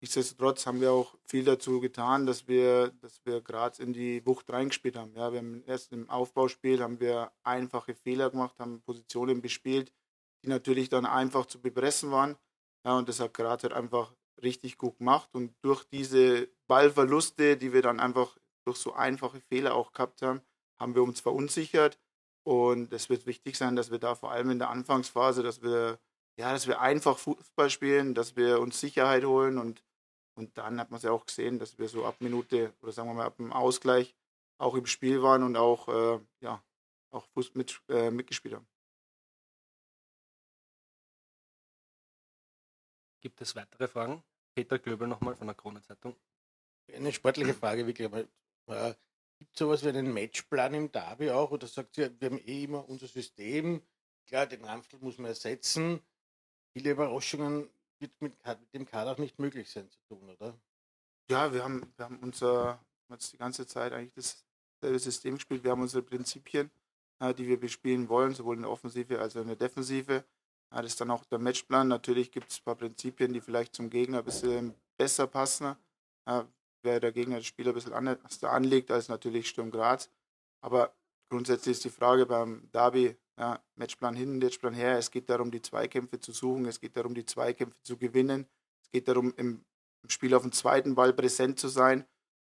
Nichtsdestotrotz 0.00 0.66
haben 0.66 0.80
wir 0.80 0.92
auch 0.92 1.16
viel 1.24 1.44
dazu 1.44 1.80
getan, 1.80 2.26
dass 2.26 2.46
wir, 2.46 2.90
dass 3.00 3.24
wir 3.24 3.40
Graz 3.40 3.78
in 3.78 3.92
die 3.92 4.26
Wucht 4.26 4.52
reingespielt 4.52 4.96
haben. 4.96 5.14
Ja, 5.14 5.32
wir 5.32 5.38
haben 5.38 5.62
erst 5.64 5.92
im 5.92 6.10
Aufbauspiel 6.10 6.82
haben 6.82 7.00
wir 7.00 7.32
einfache 7.44 7.94
Fehler 7.94 8.30
gemacht, 8.30 8.58
haben 8.58 8.82
Positionen 8.82 9.40
bespielt, 9.40 9.92
die 10.42 10.48
natürlich 10.48 10.88
dann 10.88 11.06
einfach 11.06 11.46
zu 11.46 11.60
bepressen 11.62 12.10
waren. 12.10 12.36
Ja, 12.84 12.98
und 12.98 13.08
das 13.08 13.20
hat 13.20 13.32
Graz 13.32 13.62
halt 13.62 13.72
einfach 13.72 14.12
richtig 14.42 14.76
gut 14.76 14.98
gemacht. 14.98 15.30
Und 15.32 15.54
durch 15.62 15.84
diese 15.84 16.48
Ballverluste, 16.66 17.56
die 17.56 17.72
wir 17.72 17.80
dann 17.80 18.00
einfach 18.00 18.36
durch 18.66 18.76
so 18.76 18.92
einfache 18.92 19.40
Fehler 19.40 19.74
auch 19.74 19.92
gehabt 19.92 20.20
haben, 20.20 20.42
haben 20.78 20.94
wir 20.94 21.02
uns 21.02 21.20
verunsichert 21.20 21.98
und 22.44 22.92
es 22.92 23.08
wird 23.08 23.26
wichtig 23.26 23.56
sein, 23.56 23.76
dass 23.76 23.90
wir 23.90 23.98
da 23.98 24.14
vor 24.14 24.30
allem 24.30 24.50
in 24.50 24.58
der 24.58 24.70
Anfangsphase, 24.70 25.42
dass 25.42 25.62
wir, 25.62 25.98
ja, 26.38 26.52
dass 26.52 26.66
wir 26.66 26.80
einfach 26.80 27.18
Fußball 27.18 27.70
spielen, 27.70 28.14
dass 28.14 28.36
wir 28.36 28.60
uns 28.60 28.80
Sicherheit 28.80 29.24
holen 29.24 29.58
und, 29.58 29.82
und 30.36 30.56
dann 30.58 30.78
hat 30.78 30.90
man 30.90 30.98
es 30.98 31.04
ja 31.04 31.10
auch 31.10 31.26
gesehen, 31.26 31.58
dass 31.58 31.78
wir 31.78 31.88
so 31.88 32.04
ab 32.04 32.16
Minute 32.20 32.72
oder 32.82 32.92
sagen 32.92 33.08
wir 33.08 33.14
mal 33.14 33.26
ab 33.26 33.36
dem 33.36 33.52
Ausgleich 33.52 34.14
auch 34.58 34.74
im 34.74 34.86
Spiel 34.86 35.22
waren 35.22 35.42
und 35.42 35.56
auch 35.56 35.88
äh, 35.88 36.20
ja, 36.40 36.62
auch 37.10 37.26
Fuß 37.28 37.54
mit, 37.54 37.80
äh, 37.88 38.10
mitgespielt 38.10 38.54
haben. 38.54 38.66
Gibt 43.20 43.40
es 43.40 43.56
weitere 43.56 43.88
Fragen? 43.88 44.22
Peter 44.54 44.78
Göbel 44.78 45.08
nochmal 45.08 45.34
von 45.34 45.46
der 45.46 45.56
Krone-Zeitung. 45.56 46.14
Eine 46.92 47.12
sportliche 47.12 47.54
Frage 47.54 47.86
wirklich, 47.86 48.06
aber 48.06 48.20
äh, 48.66 48.94
gibt 49.38 49.52
es 49.54 49.58
sowas 49.58 49.84
wie 49.84 49.88
einen 49.88 50.12
Matchplan 50.12 50.74
im 50.74 50.92
Derby 50.92 51.30
auch 51.30 51.50
oder 51.50 51.66
sagt 51.66 51.98
ihr, 51.98 52.14
wir 52.20 52.30
haben 52.30 52.40
eh 52.46 52.64
immer 52.64 52.88
unser 52.88 53.06
System, 53.06 53.82
klar, 54.26 54.46
den 54.46 54.64
Ramfel 54.64 54.98
muss 55.00 55.18
man 55.18 55.26
ersetzen, 55.26 56.00
viele 56.72 56.90
Überraschungen 56.90 57.68
wird 57.98 58.12
mit, 58.20 58.34
mit 58.46 58.74
dem 58.74 58.86
Kader 58.86 59.12
auch 59.12 59.18
nicht 59.18 59.38
möglich 59.38 59.70
sein 59.70 59.88
zu 59.88 59.98
tun, 60.08 60.28
oder? 60.28 60.58
Ja, 61.30 61.52
wir 61.52 61.64
haben, 61.64 61.92
wir 61.96 62.04
haben 62.04 62.18
unser, 62.18 62.84
jetzt 63.08 63.32
die 63.32 63.38
ganze 63.38 63.66
Zeit 63.66 63.92
eigentlich 63.92 64.36
dasselbe 64.80 64.98
System 64.98 65.34
gespielt. 65.36 65.64
Wir 65.64 65.70
haben 65.70 65.80
unsere 65.80 66.02
Prinzipien, 66.02 66.70
äh, 67.20 67.32
die 67.32 67.46
wir 67.46 67.58
bespielen 67.58 68.08
wollen, 68.08 68.34
sowohl 68.34 68.56
in 68.56 68.62
der 68.62 68.70
Offensive 68.70 69.18
als 69.18 69.36
auch 69.36 69.40
in 69.40 69.48
der 69.48 69.56
Defensive. 69.56 70.24
Das 70.70 70.86
ist 70.86 71.00
dann 71.00 71.10
auch 71.10 71.24
der 71.24 71.38
Matchplan. 71.38 71.88
Natürlich 71.88 72.30
gibt 72.32 72.50
es 72.50 72.58
ein 72.58 72.64
paar 72.64 72.74
Prinzipien, 72.74 73.32
die 73.32 73.40
vielleicht 73.40 73.74
zum 73.74 73.88
Gegner 73.88 74.18
ein 74.18 74.24
bisschen 74.24 74.74
besser 74.96 75.26
passen. 75.26 75.76
Wer 76.84 77.00
der 77.00 77.12
Gegner 77.12 77.36
das 77.36 77.46
Spiel 77.46 77.66
ein 77.66 77.74
bisschen 77.74 77.94
anders 77.94 78.44
anlegt 78.44 78.90
als 78.90 79.08
natürlich 79.08 79.48
Sturm 79.48 79.70
Graz. 79.70 80.10
Aber 80.60 80.94
grundsätzlich 81.30 81.72
ist 81.72 81.84
die 81.84 81.90
Frage 81.90 82.26
beim 82.26 82.70
Derby, 82.72 83.16
ja, 83.38 83.58
Matchplan 83.74 84.14
hin, 84.14 84.38
Matchplan 84.38 84.74
her. 84.74 84.98
Es 84.98 85.10
geht 85.10 85.30
darum, 85.30 85.50
die 85.50 85.62
Zweikämpfe 85.62 86.20
zu 86.20 86.32
suchen. 86.32 86.66
Es 86.66 86.80
geht 86.80 86.96
darum, 86.96 87.14
die 87.14 87.24
Zweikämpfe 87.24 87.82
zu 87.82 87.96
gewinnen. 87.96 88.46
Es 88.82 88.90
geht 88.90 89.08
darum, 89.08 89.32
im, 89.36 89.64
im 90.02 90.10
Spiel 90.10 90.34
auf 90.34 90.42
dem 90.42 90.52
zweiten 90.52 90.94
Ball 90.94 91.14
präsent 91.14 91.58
zu 91.58 91.68
sein 91.68 92.04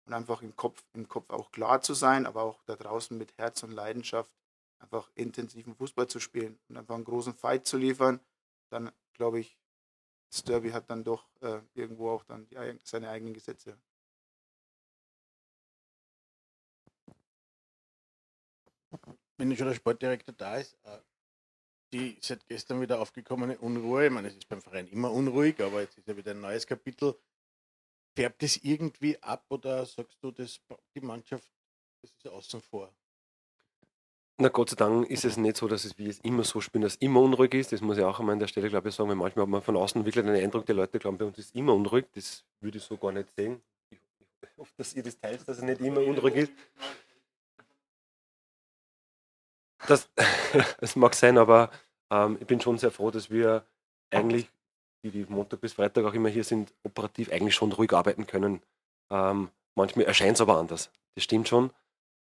und 0.06 0.14
einfach 0.14 0.42
im 0.42 0.56
Kopf, 0.56 0.84
im 0.94 1.08
Kopf 1.08 1.30
auch 1.30 1.52
klar 1.52 1.82
zu 1.82 1.94
sein, 1.94 2.26
aber 2.26 2.44
auch 2.44 2.62
da 2.66 2.76
draußen 2.76 3.18
mit 3.18 3.38
Herz 3.38 3.64
und 3.64 3.72
Leidenschaft 3.72 4.34
einfach 4.80 5.10
intensiven 5.16 5.76
Fußball 5.76 6.08
zu 6.08 6.20
spielen 6.20 6.60
und 6.68 6.78
einfach 6.78 6.96
einen 6.96 7.06
großen 7.06 7.34
Fight 7.34 7.66
zu 7.66 7.78
liefern, 7.78 8.20
dann 8.70 8.92
glaube 9.14 9.40
ich, 9.40 9.58
das 10.30 10.44
Derby 10.44 10.72
hat 10.72 10.90
dann 10.90 11.04
doch 11.06 11.26
äh, 11.42 11.62
irgendwo 11.74 12.10
auch 12.10 12.26
dann 12.26 12.46
die, 12.48 12.58
seine 12.84 13.10
eigenen 13.10 13.34
Gesetze. 13.34 13.78
Wenn 19.38 19.56
schon 19.56 19.68
der 19.68 19.76
Sportdirektor 19.76 20.34
da 20.36 20.58
ist, 20.58 20.78
äh, 20.84 20.98
die 21.92 22.18
seit 22.22 22.46
gestern 22.48 22.82
wieder 22.82 23.00
aufgekommene 23.00 23.58
Unruhe, 23.58 24.06
ich 24.06 24.12
meine, 24.12 24.30
es 24.30 24.36
ist 24.36 24.48
beim 24.48 24.62
Verein 24.62 24.88
immer 24.88 25.12
unruhig, 25.12 25.60
aber 25.62 25.82
jetzt 25.82 25.98
ist 25.98 26.08
ja 26.08 26.16
wieder 26.16 26.32
ein 26.32 26.42
neues 26.42 26.66
Kapitel. 26.66 27.16
Färbt 28.16 28.44
es 28.44 28.58
irgendwie 28.64 29.22
ab 29.22 29.46
oder 29.50 29.86
sagst 29.86 30.18
du, 30.22 30.32
dass 30.32 30.60
die 30.96 31.02
Mannschaft, 31.02 31.50
das 32.02 32.12
ist 32.12 32.28
außen 32.28 32.62
vor? 32.62 32.94
Na 34.38 34.50
Gott 34.50 34.70
sei 34.70 34.76
Dank 34.76 35.10
ist 35.10 35.24
es 35.24 35.38
nicht 35.38 35.56
so, 35.56 35.68
dass 35.70 35.86
es 35.86 35.98
wie 35.98 36.08
es 36.08 36.20
immer 36.20 36.44
so 36.44 36.60
spielen, 36.60 36.82
dass 36.82 36.96
immer 36.98 37.22
unruhig 37.22 37.54
ist. 37.54 37.72
Das 37.72 37.80
muss 37.80 37.98
ich 37.98 38.04
auch 38.04 38.20
einmal 38.20 38.34
an 38.34 38.40
der 38.40 38.48
Stelle, 38.48 38.70
glaube 38.70 38.90
ich, 38.90 38.96
sagen, 38.96 39.08
weil 39.10 39.16
manchmal 39.16 39.44
hat 39.44 39.50
man 39.50 39.62
von 39.62 39.78
außen 39.78 40.06
wirklich 40.06 40.26
den 40.26 40.36
Eindruck, 40.36 40.66
die 40.66 40.74
Leute 40.74 41.00
glauben, 41.00 41.18
bei 41.18 41.24
uns 41.24 41.38
ist 41.38 41.56
immer 41.56 41.74
unruhig. 41.74 42.06
Das 42.14 42.44
würde 42.60 42.78
ich 42.78 42.84
so 42.84 42.98
gar 42.98 43.14
nicht 43.14 43.34
sehen. 43.34 43.62
Ich 43.90 44.00
hoffe, 44.58 44.74
dass 44.76 44.94
ihr 44.94 45.04
das 45.04 45.18
teilt, 45.18 45.48
dass 45.48 45.58
es 45.58 45.64
nicht 45.64 45.80
immer 45.80 46.02
unruhig 46.02 46.36
ist. 46.36 46.52
Das, 49.88 50.10
das 50.80 50.96
mag 50.96 51.14
sein, 51.16 51.38
aber 51.38 51.72
ähm, 52.12 52.38
ich 52.40 52.48
bin 52.48 52.62
schon 52.62 52.78
sehr 52.78 52.92
froh, 52.92 53.12
dass 53.12 53.30
wir 53.30 53.66
eigentlich, 54.12 54.50
die, 55.04 55.12
die 55.12 55.26
Montag 55.28 55.62
bis 55.62 55.74
Freitag 55.74 56.06
auch 56.06 56.14
immer 56.14 56.30
hier 56.30 56.44
sind, 56.44 56.74
operativ 56.84 57.32
eigentlich 57.32 57.56
schon 57.56 57.72
ruhig 57.72 57.94
arbeiten 57.94 58.28
können. 58.28 58.62
Ähm, 59.12 59.50
manchmal 59.76 60.06
erscheint 60.06 60.36
es 60.36 60.42
aber 60.42 60.58
anders. 60.58 60.92
Das 61.16 61.24
stimmt 61.24 61.48
schon. 61.48 61.72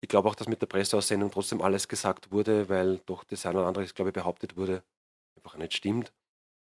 Ich 0.01 0.09
glaube 0.09 0.27
auch, 0.27 0.35
dass 0.35 0.47
mit 0.47 0.61
der 0.61 0.67
Presseaussendung 0.67 1.31
trotzdem 1.31 1.61
alles 1.61 1.87
gesagt 1.87 2.31
wurde, 2.31 2.67
weil 2.67 2.97
doch 3.05 3.23
das 3.23 3.45
eine 3.45 3.59
oder 3.59 3.67
andere, 3.67 3.85
glaube 3.85 4.09
ich, 4.09 4.13
behauptet 4.13 4.57
wurde, 4.57 4.83
einfach 5.37 5.57
nicht 5.57 5.73
stimmt. 5.73 6.11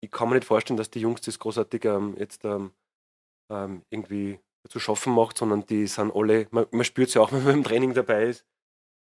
Ich 0.02 0.12
kann 0.12 0.30
mir 0.30 0.36
nicht 0.36 0.48
vorstellen, 0.48 0.78
dass 0.78 0.90
die 0.90 1.02
Jungs 1.02 1.22
das 1.22 1.40
großartig 1.40 1.86
ähm, 1.86 2.16
jetzt 2.18 2.46
ähm, 2.46 2.72
ähm, 3.52 3.84
irgendwie 3.90 4.40
zu 4.68 4.80
schaffen 4.80 5.14
macht, 5.14 5.38
sondern 5.38 5.66
die 5.66 5.88
sind 5.88 6.14
alle, 6.16 6.48
man, 6.52 6.66
man 6.72 6.84
spürt 6.84 7.10
es 7.10 7.14
ja 7.14 7.22
auch, 7.22 7.32
wenn 7.32 7.44
man 7.44 7.56
im 7.56 7.64
Training 7.64 7.94
dabei 7.94 8.24
ist. 8.26 8.46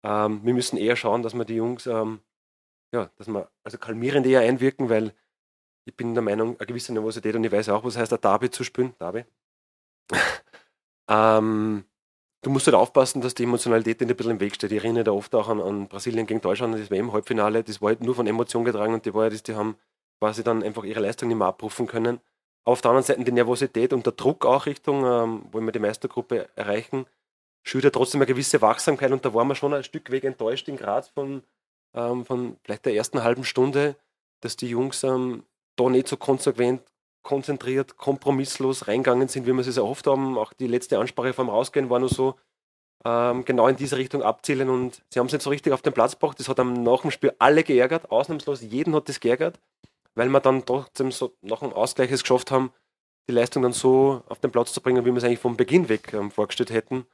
Ähm, 0.05 0.41
wir 0.43 0.53
müssen 0.53 0.77
eher 0.77 0.95
schauen, 0.95 1.23
dass 1.23 1.33
wir 1.33 1.45
die 1.45 1.55
Jungs, 1.55 1.87
ähm, 1.87 2.19
ja, 2.93 3.09
dass 3.17 3.27
wir 3.27 3.49
also 3.63 3.77
kalmierend 3.79 4.27
eher 4.27 4.41
einwirken, 4.41 4.89
weil 4.89 5.13
ich 5.85 5.95
bin 5.95 6.13
der 6.13 6.23
Meinung, 6.23 6.57
eine 6.57 6.65
gewisse 6.67 6.93
Nervosität 6.93 7.35
und 7.35 7.43
ich 7.43 7.51
weiß 7.51 7.69
auch, 7.69 7.83
was 7.83 7.97
heißt, 7.97 8.13
ein 8.13 8.21
Derby 8.21 8.51
zu 8.51 8.63
spielen. 8.63 8.93
Derby. 8.99 9.25
ähm, 11.09 11.85
du 12.41 12.49
musst 12.51 12.67
halt 12.67 12.75
aufpassen, 12.75 13.21
dass 13.21 13.33
die 13.33 13.43
Emotionalität 13.43 14.01
nicht 14.01 14.11
ein 14.11 14.15
bisschen 14.17 14.31
im 14.33 14.39
Weg 14.39 14.55
steht. 14.55 14.71
Ich 14.71 14.77
erinnere 14.77 15.05
da 15.05 15.11
oft 15.11 15.33
auch 15.33 15.49
an, 15.49 15.59
an 15.59 15.87
Brasilien 15.87 16.27
gegen 16.27 16.41
Deutschland, 16.41 16.75
das 16.75 16.91
WM-Halbfinale, 16.91 17.63
das 17.63 17.81
war 17.81 17.89
halt 17.89 18.01
nur 18.01 18.13
von 18.13 18.27
Emotionen 18.27 18.65
getragen 18.65 18.93
und 18.93 19.05
die 19.05 19.13
war 19.13 19.31
ja, 19.31 19.37
die 19.37 19.55
haben 19.55 19.75
quasi 20.19 20.43
dann 20.43 20.61
einfach 20.61 20.83
ihre 20.83 20.99
Leistung 20.99 21.29
nicht 21.29 21.37
mehr 21.37 21.47
abrufen 21.47 21.87
können. 21.87 22.19
Auf 22.63 22.81
der 22.81 22.91
anderen 22.91 23.05
Seite 23.05 23.23
die 23.23 23.31
Nervosität 23.31 23.93
und 23.93 24.05
der 24.05 24.13
Druck 24.13 24.45
auch 24.45 24.65
Richtung, 24.67 25.03
ähm, 25.05 25.45
wollen 25.51 25.65
wir 25.65 25.71
die 25.71 25.79
Meistergruppe 25.79 26.49
erreichen, 26.55 27.05
schürt 27.65 27.83
ja 27.83 27.89
trotzdem 27.89 28.21
eine 28.21 28.27
gewisse 28.27 28.61
Wachsamkeit 28.61 29.11
und 29.11 29.25
da 29.25 29.33
waren 29.33 29.47
wir 29.47 29.55
schon 29.55 29.73
ein 29.73 29.83
Stück 29.83 30.11
weg 30.11 30.23
enttäuscht 30.23 30.67
in 30.67 30.77
Graz 30.77 31.09
von, 31.09 31.43
ähm, 31.93 32.25
von 32.25 32.57
vielleicht 32.63 32.85
der 32.85 32.93
ersten 32.93 33.23
halben 33.23 33.43
Stunde, 33.43 33.95
dass 34.41 34.55
die 34.55 34.69
Jungs 34.69 35.03
ähm, 35.03 35.43
da 35.75 35.89
nicht 35.89 36.07
so 36.07 36.15
konsequent 36.17 36.81
konzentriert, 37.23 37.97
kompromisslos 37.97 38.87
reingegangen 38.87 39.27
sind, 39.27 39.47
wie 39.47 39.53
wir 39.53 39.67
es 39.67 39.77
oft 39.79 40.05
haben. 40.05 40.37
Auch 40.37 40.53
die 40.53 40.67
letzte 40.67 40.99
Ansprache 40.99 41.33
vom 41.33 41.49
Rausgehen 41.49 41.89
war 41.89 41.99
nur 41.99 42.09
so, 42.09 42.35
ähm, 43.03 43.45
genau 43.45 43.67
in 43.67 43.75
diese 43.75 43.97
Richtung 43.97 44.21
abzielen 44.23 44.69
und 44.69 45.01
sie 45.09 45.19
haben 45.19 45.27
es 45.27 45.33
nicht 45.33 45.41
so 45.41 45.49
richtig 45.49 45.73
auf 45.73 45.81
den 45.81 45.93
Platz 45.93 46.13
gebracht. 46.13 46.39
Das 46.39 46.47
hat 46.47 46.59
am 46.59 46.83
nach 46.83 47.01
dem 47.01 47.11
Spiel 47.11 47.33
alle 47.39 47.63
geärgert, 47.63 48.11
ausnahmslos 48.11 48.61
jeden 48.61 48.95
hat 48.95 49.09
das 49.09 49.19
geärgert, 49.19 49.59
weil 50.15 50.29
wir 50.29 50.39
dann 50.39 50.65
trotzdem 50.65 51.11
so 51.11 51.33
nach 51.41 51.59
dem 51.59 51.73
Ausgleich 51.73 52.11
es 52.11 52.21
geschafft 52.21 52.51
haben, 52.51 52.71
die 53.27 53.33
Leistung 53.33 53.63
dann 53.63 53.73
so 53.73 54.23
auf 54.27 54.39
den 54.39 54.51
Platz 54.51 54.71
zu 54.71 54.81
bringen, 54.81 55.03
wie 55.05 55.11
wir 55.11 55.17
es 55.17 55.23
eigentlich 55.23 55.39
vom 55.39 55.57
Beginn 55.57 55.89
weg 55.89 56.13
ähm, 56.13 56.31
vorgestellt 56.31 56.71
hätten. 56.71 57.05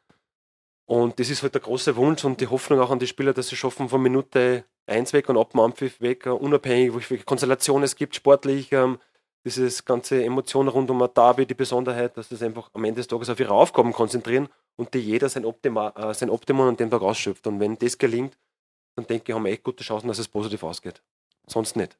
Und 0.85 1.19
das 1.19 1.29
ist 1.29 1.43
halt 1.43 1.53
der 1.53 1.61
große 1.61 1.95
Wunsch 1.95 2.25
und 2.25 2.41
die 2.41 2.47
Hoffnung 2.47 2.79
auch 2.79 2.91
an 2.91 2.99
die 2.99 3.07
Spieler, 3.07 3.33
dass 3.33 3.47
sie 3.47 3.55
schaffen, 3.55 3.89
von 3.89 4.01
Minute 4.01 4.65
1 4.87 5.13
weg 5.13 5.29
und 5.29 5.37
ab 5.37 5.51
dem 5.51 5.61
Ampfiff 5.61 6.01
weg, 6.01 6.25
uh, 6.25 6.31
unabhängig, 6.31 6.93
welche 6.93 7.23
Konstellationen 7.23 7.83
es 7.83 7.95
gibt, 7.95 8.15
sportlich, 8.15 8.71
ähm, 8.71 8.99
dieses 9.43 9.85
ganze 9.85 10.23
Emotion 10.23 10.67
rund 10.67 10.89
um 10.91 11.01
ein 11.01 11.09
Derby, 11.15 11.45
die 11.45 11.53
Besonderheit, 11.53 12.17
dass 12.17 12.29
das 12.29 12.43
einfach 12.43 12.69
am 12.73 12.83
Ende 12.83 12.99
des 12.99 13.07
Tages 13.07 13.29
auf 13.29 13.39
ihre 13.39 13.53
Aufgaben 13.53 13.93
konzentrieren 13.93 14.49
und 14.75 14.93
die 14.93 14.99
jeder 14.99 15.29
sein, 15.29 15.45
Optima, 15.45 15.89
äh, 15.95 16.13
sein 16.13 16.29
Optimum 16.29 16.67
an 16.67 16.77
dem 16.77 16.89
Tag 16.89 17.01
ausschöpft. 17.01 17.47
Und 17.47 17.59
wenn 17.59 17.77
das 17.77 17.97
gelingt, 17.97 18.37
dann 18.95 19.07
denke 19.07 19.31
ich, 19.31 19.35
haben 19.35 19.45
wir 19.45 19.51
echt 19.51 19.63
gute 19.63 19.83
Chancen, 19.83 20.07
dass 20.07 20.19
es 20.19 20.27
positiv 20.27 20.63
ausgeht. 20.63 21.01
Sonst 21.47 21.75
nicht. 21.75 21.97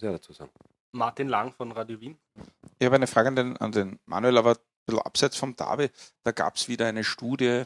Muss 0.00 0.10
ich 0.10 0.16
dazu 0.16 0.32
sagen. 0.32 0.50
Martin 0.92 1.28
Lang 1.28 1.52
von 1.52 1.72
Radio 1.72 2.00
Wien. 2.00 2.18
Ich 2.78 2.86
habe 2.86 2.96
eine 2.96 3.06
Frage 3.06 3.28
an 3.28 3.36
den, 3.36 3.56
an 3.58 3.72
den 3.72 3.98
Manuel, 4.06 4.38
aber 4.38 4.52
ein 4.52 4.56
bisschen 4.86 5.02
abseits 5.02 5.36
vom 5.36 5.56
Derby. 5.56 5.90
Da 6.22 6.32
gab 6.32 6.56
es 6.56 6.68
wieder 6.68 6.86
eine 6.86 7.04
Studie, 7.04 7.64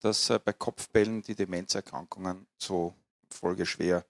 dass 0.00 0.30
äh, 0.30 0.38
bei 0.42 0.52
Kopfbällen 0.52 1.22
die 1.22 1.34
Demenzerkrankungen 1.34 2.46
so 2.58 2.94
folgeschwer 3.30 4.04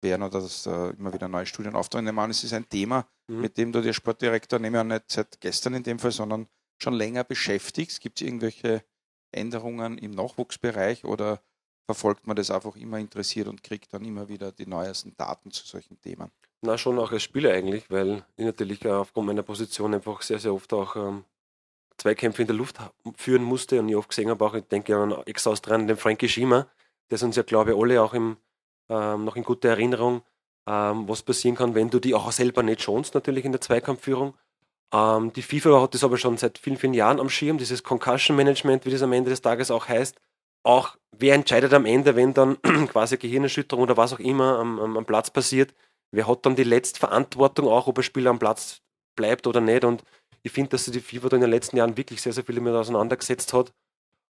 werden 0.00 0.22
oder 0.22 0.40
dass 0.40 0.66
immer 0.66 1.12
wieder 1.12 1.28
neue 1.28 1.46
Studien 1.46 1.74
auftauchen. 1.74 2.06
Ich 2.06 2.12
meine, 2.12 2.30
es 2.30 2.44
ist 2.44 2.52
ein 2.52 2.68
Thema, 2.68 3.08
mhm. 3.26 3.40
mit 3.40 3.56
dem 3.56 3.72
du 3.72 3.80
der 3.80 3.92
Sportdirektor, 3.92 4.58
nehme 4.58 4.76
ich 4.76 4.80
an, 4.80 4.88
nicht 4.88 5.10
seit 5.10 5.40
gestern 5.40 5.74
in 5.74 5.82
dem 5.82 5.98
Fall, 5.98 6.12
sondern 6.12 6.46
schon 6.78 6.94
länger 6.94 7.24
beschäftigst. 7.24 8.00
Gibt 8.00 8.20
es 8.20 8.26
irgendwelche 8.26 8.84
Änderungen 9.32 9.98
im 9.98 10.12
Nachwuchsbereich 10.12 11.04
oder 11.04 11.40
verfolgt 11.86 12.26
man 12.26 12.36
das 12.36 12.50
einfach 12.50 12.76
immer 12.76 12.98
interessiert 12.98 13.48
und 13.48 13.62
kriegt 13.62 13.92
dann 13.92 14.04
immer 14.04 14.28
wieder 14.28 14.52
die 14.52 14.66
neuesten 14.66 15.14
Daten 15.16 15.50
zu 15.50 15.66
solchen 15.66 16.00
Themen? 16.00 16.30
Na, 16.62 16.78
schon 16.78 16.98
auch 16.98 17.12
als 17.12 17.22
Spieler 17.22 17.52
eigentlich, 17.52 17.90
weil 17.90 18.24
ich 18.36 18.44
natürlich 18.44 18.86
aufgrund 18.86 19.26
meiner 19.26 19.42
Position 19.42 19.94
einfach 19.94 20.22
sehr, 20.22 20.38
sehr 20.38 20.54
oft 20.54 20.72
auch 20.72 20.96
ähm, 20.96 21.24
Zweikämpfe 22.04 22.42
in 22.42 22.48
der 22.48 22.56
Luft 22.56 22.76
führen 23.16 23.42
musste 23.42 23.80
und 23.80 23.88
ich 23.88 23.96
oft 23.96 24.10
gesehen 24.10 24.28
habe, 24.28 24.44
auch 24.44 24.52
ich 24.52 24.64
denke 24.64 24.94
an 24.94 25.14
Ex-Australier, 25.24 25.86
den 25.86 25.96
Frankie 25.96 26.28
Schima, 26.28 26.66
der 27.10 27.22
uns 27.22 27.34
ja, 27.34 27.42
glaube 27.42 27.70
ich, 27.72 27.78
alle 27.78 28.02
auch 28.02 28.12
im, 28.12 28.36
ähm, 28.90 29.24
noch 29.24 29.36
in 29.36 29.42
guter 29.42 29.70
Erinnerung, 29.70 30.20
ähm, 30.68 31.08
was 31.08 31.22
passieren 31.22 31.56
kann, 31.56 31.74
wenn 31.74 31.88
du 31.88 32.00
die 32.00 32.14
auch 32.14 32.30
selber 32.30 32.62
nicht 32.62 32.82
schonst, 32.82 33.14
natürlich 33.14 33.46
in 33.46 33.52
der 33.52 33.62
Zweikampfführung. 33.62 34.34
Ähm, 34.92 35.32
die 35.32 35.40
FIFA 35.40 35.80
hat 35.80 35.94
das 35.94 36.04
aber 36.04 36.18
schon 36.18 36.36
seit 36.36 36.58
vielen, 36.58 36.76
vielen 36.76 36.92
Jahren 36.92 37.20
am 37.20 37.30
Schirm, 37.30 37.56
dieses 37.56 37.82
Concussion 37.82 38.36
Management, 38.36 38.84
wie 38.84 38.90
das 38.90 39.00
am 39.00 39.14
Ende 39.14 39.30
des 39.30 39.40
Tages 39.40 39.70
auch 39.70 39.88
heißt. 39.88 40.20
Auch 40.62 40.98
wer 41.16 41.34
entscheidet 41.34 41.72
am 41.72 41.86
Ende, 41.86 42.16
wenn 42.16 42.34
dann 42.34 42.60
quasi 42.88 43.16
Gehirnerschütterung 43.16 43.84
oder 43.84 43.96
was 43.96 44.12
auch 44.12 44.18
immer 44.20 44.58
am, 44.58 44.78
am, 44.78 44.98
am 44.98 45.06
Platz 45.06 45.30
passiert, 45.30 45.74
wer 46.10 46.28
hat 46.28 46.44
dann 46.44 46.54
die 46.54 46.64
letzte 46.64 47.00
Verantwortung 47.00 47.66
auch, 47.66 47.86
ob 47.86 47.96
ein 47.96 48.02
Spieler 48.02 48.28
am 48.28 48.38
Platz 48.38 48.82
bleibt 49.16 49.46
oder 49.46 49.62
nicht. 49.62 49.84
Und 49.84 50.04
ich 50.44 50.52
finde, 50.52 50.70
dass 50.70 50.84
sich 50.84 50.92
die 50.92 51.00
FIFA 51.00 51.30
da 51.30 51.36
in 51.36 51.40
den 51.40 51.50
letzten 51.50 51.78
Jahren 51.78 51.96
wirklich 51.96 52.20
sehr, 52.20 52.32
sehr 52.32 52.44
viel 52.44 52.54
damit 52.54 52.74
auseinandergesetzt 52.74 53.52
hat. 53.54 53.72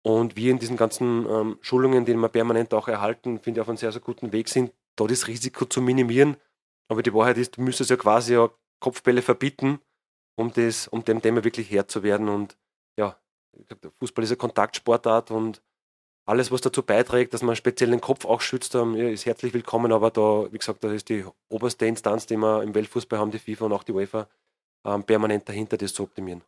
Und 0.03 0.35
wir 0.35 0.51
in 0.51 0.59
diesen 0.59 0.77
ganzen 0.77 1.27
ähm, 1.27 1.57
Schulungen, 1.62 2.05
die 2.05 2.13
wir 2.13 2.29
permanent 2.29 2.75
auch 2.75 2.88
erhalten, 2.88 3.39
finde 3.39 3.59
ich 3.59 3.62
auf 3.63 3.69
einem 3.69 3.77
sehr, 3.77 3.91
sehr 3.91 4.01
guten 4.01 4.31
Weg 4.31 4.47
sind, 4.47 4.71
da 4.95 5.07
das 5.07 5.27
Risiko 5.27 5.65
zu 5.65 5.81
minimieren. 5.81 6.38
Aber 6.88 7.01
die 7.01 7.12
Wahrheit 7.12 7.39
ist, 7.39 7.57
du 7.57 7.62
müsstest 7.62 7.89
ja 7.89 7.97
quasi 7.97 8.35
ja 8.35 8.51
Kopfbälle 8.79 9.24
verbieten, 9.24 9.79
um, 10.35 10.53
das, 10.53 10.88
um 10.88 11.03
dem 11.03 11.24
Thema 11.24 11.43
wirklich 11.43 11.71
Herr 11.71 11.88
zu 11.88 12.03
werden. 12.03 12.29
Und 12.29 12.55
ja, 13.00 13.17
Fußball 13.97 14.24
ist 14.24 14.29
eine 14.29 14.38
Kontaktsportart 14.38 15.31
und 15.31 15.63
alles, 16.27 16.51
was 16.51 16.62
dazu 16.62 16.83
beiträgt, 16.83 17.33
dass 17.33 17.41
man 17.41 17.55
speziell 17.55 17.89
den 17.89 18.01
Kopf 18.01 18.25
auch 18.25 18.41
schützt, 18.41 18.75
ist 18.75 19.25
herzlich 19.25 19.55
willkommen. 19.55 19.91
Aber 19.91 20.12
da, 20.12 20.51
wie 20.51 20.57
gesagt, 20.59 20.83
da 20.83 20.91
ist 20.91 21.09
die 21.09 21.25
oberste 21.50 21.88
Instanz, 21.88 22.27
die 22.27 22.38
wir 22.38 22.62
im 22.62 22.75
Weltfußball 22.75 23.17
haben, 23.17 23.31
die 23.31 23.39
FIFA 23.39 23.65
und 23.65 23.74
auch 23.74 23.83
die 23.83 23.91
UEFA, 23.91 24.27
ähm, 24.85 25.03
permanent 25.03 25.47
dahinter, 25.49 25.77
das 25.77 25.93
zu 25.93 26.03
optimieren. 26.03 26.43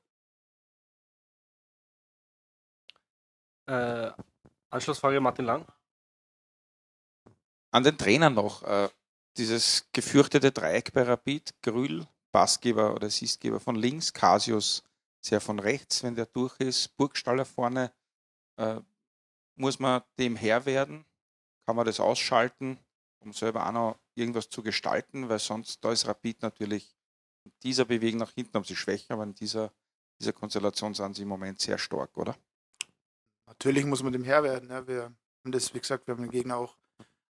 Äh, 3.67 4.11
Anschlussfrage 4.69 5.19
Martin 5.19 5.45
Lang. 5.45 5.65
An 7.71 7.83
den 7.83 7.97
Trainern 7.97 8.33
noch. 8.33 8.63
Äh, 8.63 8.89
dieses 9.35 9.87
gefürchtete 9.91 10.51
Dreieck 10.51 10.93
bei 10.93 11.03
Rapid, 11.03 11.61
Grül, 11.61 12.07
Passgeber 12.31 12.93
oder 12.95 13.07
Assistgeber 13.07 13.59
von 13.59 13.75
links, 13.75 14.13
Casius 14.13 14.83
sehr 15.21 15.41
von 15.41 15.59
rechts, 15.59 16.03
wenn 16.03 16.15
der 16.15 16.25
durch 16.25 16.59
ist, 16.59 16.95
Burgstaller 16.97 17.45
vorne. 17.45 17.91
Äh, 18.57 18.79
muss 19.55 19.79
man 19.79 20.03
dem 20.17 20.35
Herr 20.35 20.65
werden? 20.65 21.05
Kann 21.65 21.75
man 21.75 21.85
das 21.85 21.99
ausschalten, 21.99 22.79
um 23.19 23.33
selber 23.33 23.67
auch 23.67 23.71
noch 23.71 23.99
irgendwas 24.15 24.49
zu 24.49 24.63
gestalten? 24.63 25.27
Weil 25.29 25.39
sonst, 25.39 25.83
da 25.83 25.91
ist 25.91 26.07
Rapid 26.07 26.41
natürlich 26.41 26.96
dieser 27.63 27.85
Bewegung 27.85 28.19
nach 28.19 28.31
hinten, 28.31 28.53
haben 28.53 28.63
sie 28.63 28.75
Schwächen, 28.75 29.13
aber 29.13 29.23
in 29.23 29.33
dieser, 29.33 29.71
dieser 30.19 30.33
Konstellation 30.33 30.93
sind 30.93 31.15
sie 31.15 31.23
im 31.23 31.27
Moment 31.27 31.59
sehr 31.59 31.77
stark, 31.77 32.17
oder? 32.17 32.35
Natürlich 33.47 33.85
muss 33.85 34.03
man 34.03 34.13
dem 34.13 34.23
Herr 34.23 34.43
werden. 34.43 34.69
Ja. 34.69 34.87
Wir 34.87 35.03
haben 35.03 35.51
das, 35.51 35.73
wie 35.73 35.79
gesagt, 35.79 36.07
wir 36.07 36.13
haben 36.13 36.23
den 36.23 36.31
Gegner 36.31 36.57
auch 36.57 36.77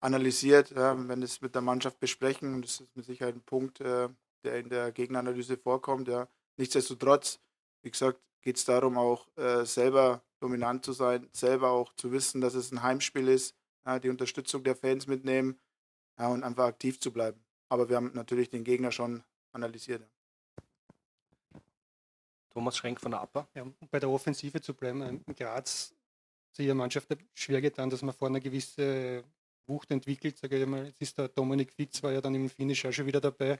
analysiert, 0.01 0.71
ja, 0.71 0.95
wenn 1.07 1.21
es 1.23 1.41
mit 1.41 1.55
der 1.55 1.61
Mannschaft 1.61 1.99
besprechen. 1.99 2.53
Und 2.55 2.65
das 2.65 2.81
ist 2.81 2.95
mit 2.95 3.05
Sicherheit 3.05 3.35
ein 3.35 3.41
Punkt, 3.41 3.79
äh, 3.79 4.09
der 4.43 4.59
in 4.59 4.69
der 4.69 4.91
Gegneranalyse 4.91 5.57
vorkommt. 5.57 6.07
Ja. 6.07 6.27
Nichtsdestotrotz, 6.57 7.39
wie 7.83 7.91
gesagt, 7.91 8.19
geht 8.41 8.57
es 8.57 8.65
darum, 8.65 8.97
auch 8.97 9.27
äh, 9.37 9.65
selber 9.65 10.23
dominant 10.39 10.83
zu 10.83 10.93
sein, 10.93 11.29
selber 11.31 11.69
auch 11.69 11.93
zu 11.93 12.11
wissen, 12.11 12.41
dass 12.41 12.55
es 12.55 12.71
ein 12.71 12.81
Heimspiel 12.81 13.27
ist, 13.27 13.55
die 14.03 14.09
Unterstützung 14.09 14.63
der 14.63 14.75
Fans 14.75 15.07
mitnehmen 15.07 15.59
und 16.17 16.43
einfach 16.43 16.65
aktiv 16.65 16.99
zu 16.99 17.11
bleiben. 17.11 17.43
Aber 17.69 17.89
wir 17.89 17.95
haben 17.95 18.11
natürlich 18.13 18.49
den 18.49 18.63
Gegner 18.63 18.91
schon 18.91 19.23
analysiert. 19.51 20.07
Thomas 22.51 22.75
Schrenk 22.75 22.99
von 22.99 23.11
der 23.11 23.21
APA. 23.21 23.47
Ja, 23.55 23.63
um 23.63 23.75
bei 23.89 23.99
der 23.99 24.09
Offensive 24.09 24.61
zu 24.61 24.73
bleiben, 24.73 25.01
in 25.01 25.35
Graz 25.35 25.93
sich 26.51 26.65
die 26.67 26.73
Mannschaft 26.73 27.07
schwer 27.33 27.61
getan, 27.61 27.89
dass 27.89 28.01
man 28.01 28.13
vorne 28.13 28.37
eine 28.37 28.43
gewisse 28.43 29.23
Wucht 29.67 29.89
entwickelt. 29.91 30.37
Sage 30.37 30.61
ich 30.61 30.67
mal, 30.67 30.85
jetzt 30.87 31.01
ist 31.01 31.17
der 31.17 31.29
Dominik 31.29 31.71
Fitz 31.71 32.03
war 32.03 32.11
ja 32.11 32.21
dann 32.21 32.35
im 32.35 32.49
Finish 32.49 32.85
auch 32.85 32.91
schon 32.91 33.05
wieder 33.05 33.21
dabei. 33.21 33.59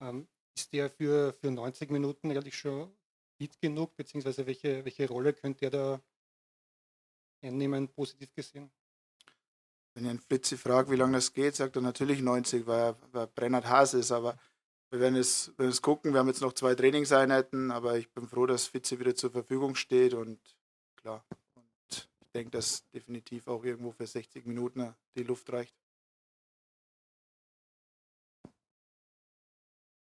Ähm, 0.00 0.26
ist 0.56 0.72
der 0.72 0.90
für, 0.90 1.32
für 1.32 1.50
90 1.50 1.90
Minuten 1.90 2.30
eigentlich 2.30 2.56
schon 2.56 2.90
fit 3.38 3.60
genug, 3.60 3.96
beziehungsweise 3.96 4.46
welche, 4.46 4.84
welche 4.84 5.08
Rolle 5.08 5.32
könnte 5.32 5.66
er 5.66 5.70
da 5.70 6.00
einnehmen, 7.42 7.88
positiv 7.88 8.32
gesehen? 8.34 8.70
Wenn 9.94 10.04
ich 10.04 10.10
einen 10.10 10.20
Flitzi 10.20 10.56
frage, 10.56 10.90
wie 10.90 10.96
lange 10.96 11.12
das 11.12 11.32
geht, 11.32 11.54
sagt 11.54 11.76
er 11.76 11.82
natürlich 11.82 12.20
90, 12.20 12.66
weil 12.66 12.80
er, 12.80 12.96
weil 13.12 13.22
er 13.22 13.26
Brennert 13.28 13.66
Hase 13.66 13.98
ist, 13.98 14.10
aber 14.10 14.36
wir 14.94 15.00
werden 15.00 15.16
es, 15.16 15.48
werden 15.58 15.70
es 15.70 15.82
gucken. 15.82 16.12
Wir 16.12 16.20
haben 16.20 16.28
jetzt 16.28 16.40
noch 16.40 16.52
zwei 16.52 16.76
Trainingseinheiten, 16.76 17.72
aber 17.72 17.98
ich 17.98 18.12
bin 18.12 18.28
froh, 18.28 18.46
dass 18.46 18.68
Fitzi 18.68 19.00
wieder 19.00 19.16
zur 19.16 19.32
Verfügung 19.32 19.74
steht 19.74 20.14
und 20.14 20.38
klar, 20.94 21.26
denke, 22.32 22.52
dass 22.52 22.88
definitiv 22.90 23.48
auch 23.48 23.64
irgendwo 23.64 23.90
für 23.90 24.06
60 24.06 24.46
Minuten 24.46 24.94
die 25.16 25.24
Luft 25.24 25.52
reicht. 25.52 25.74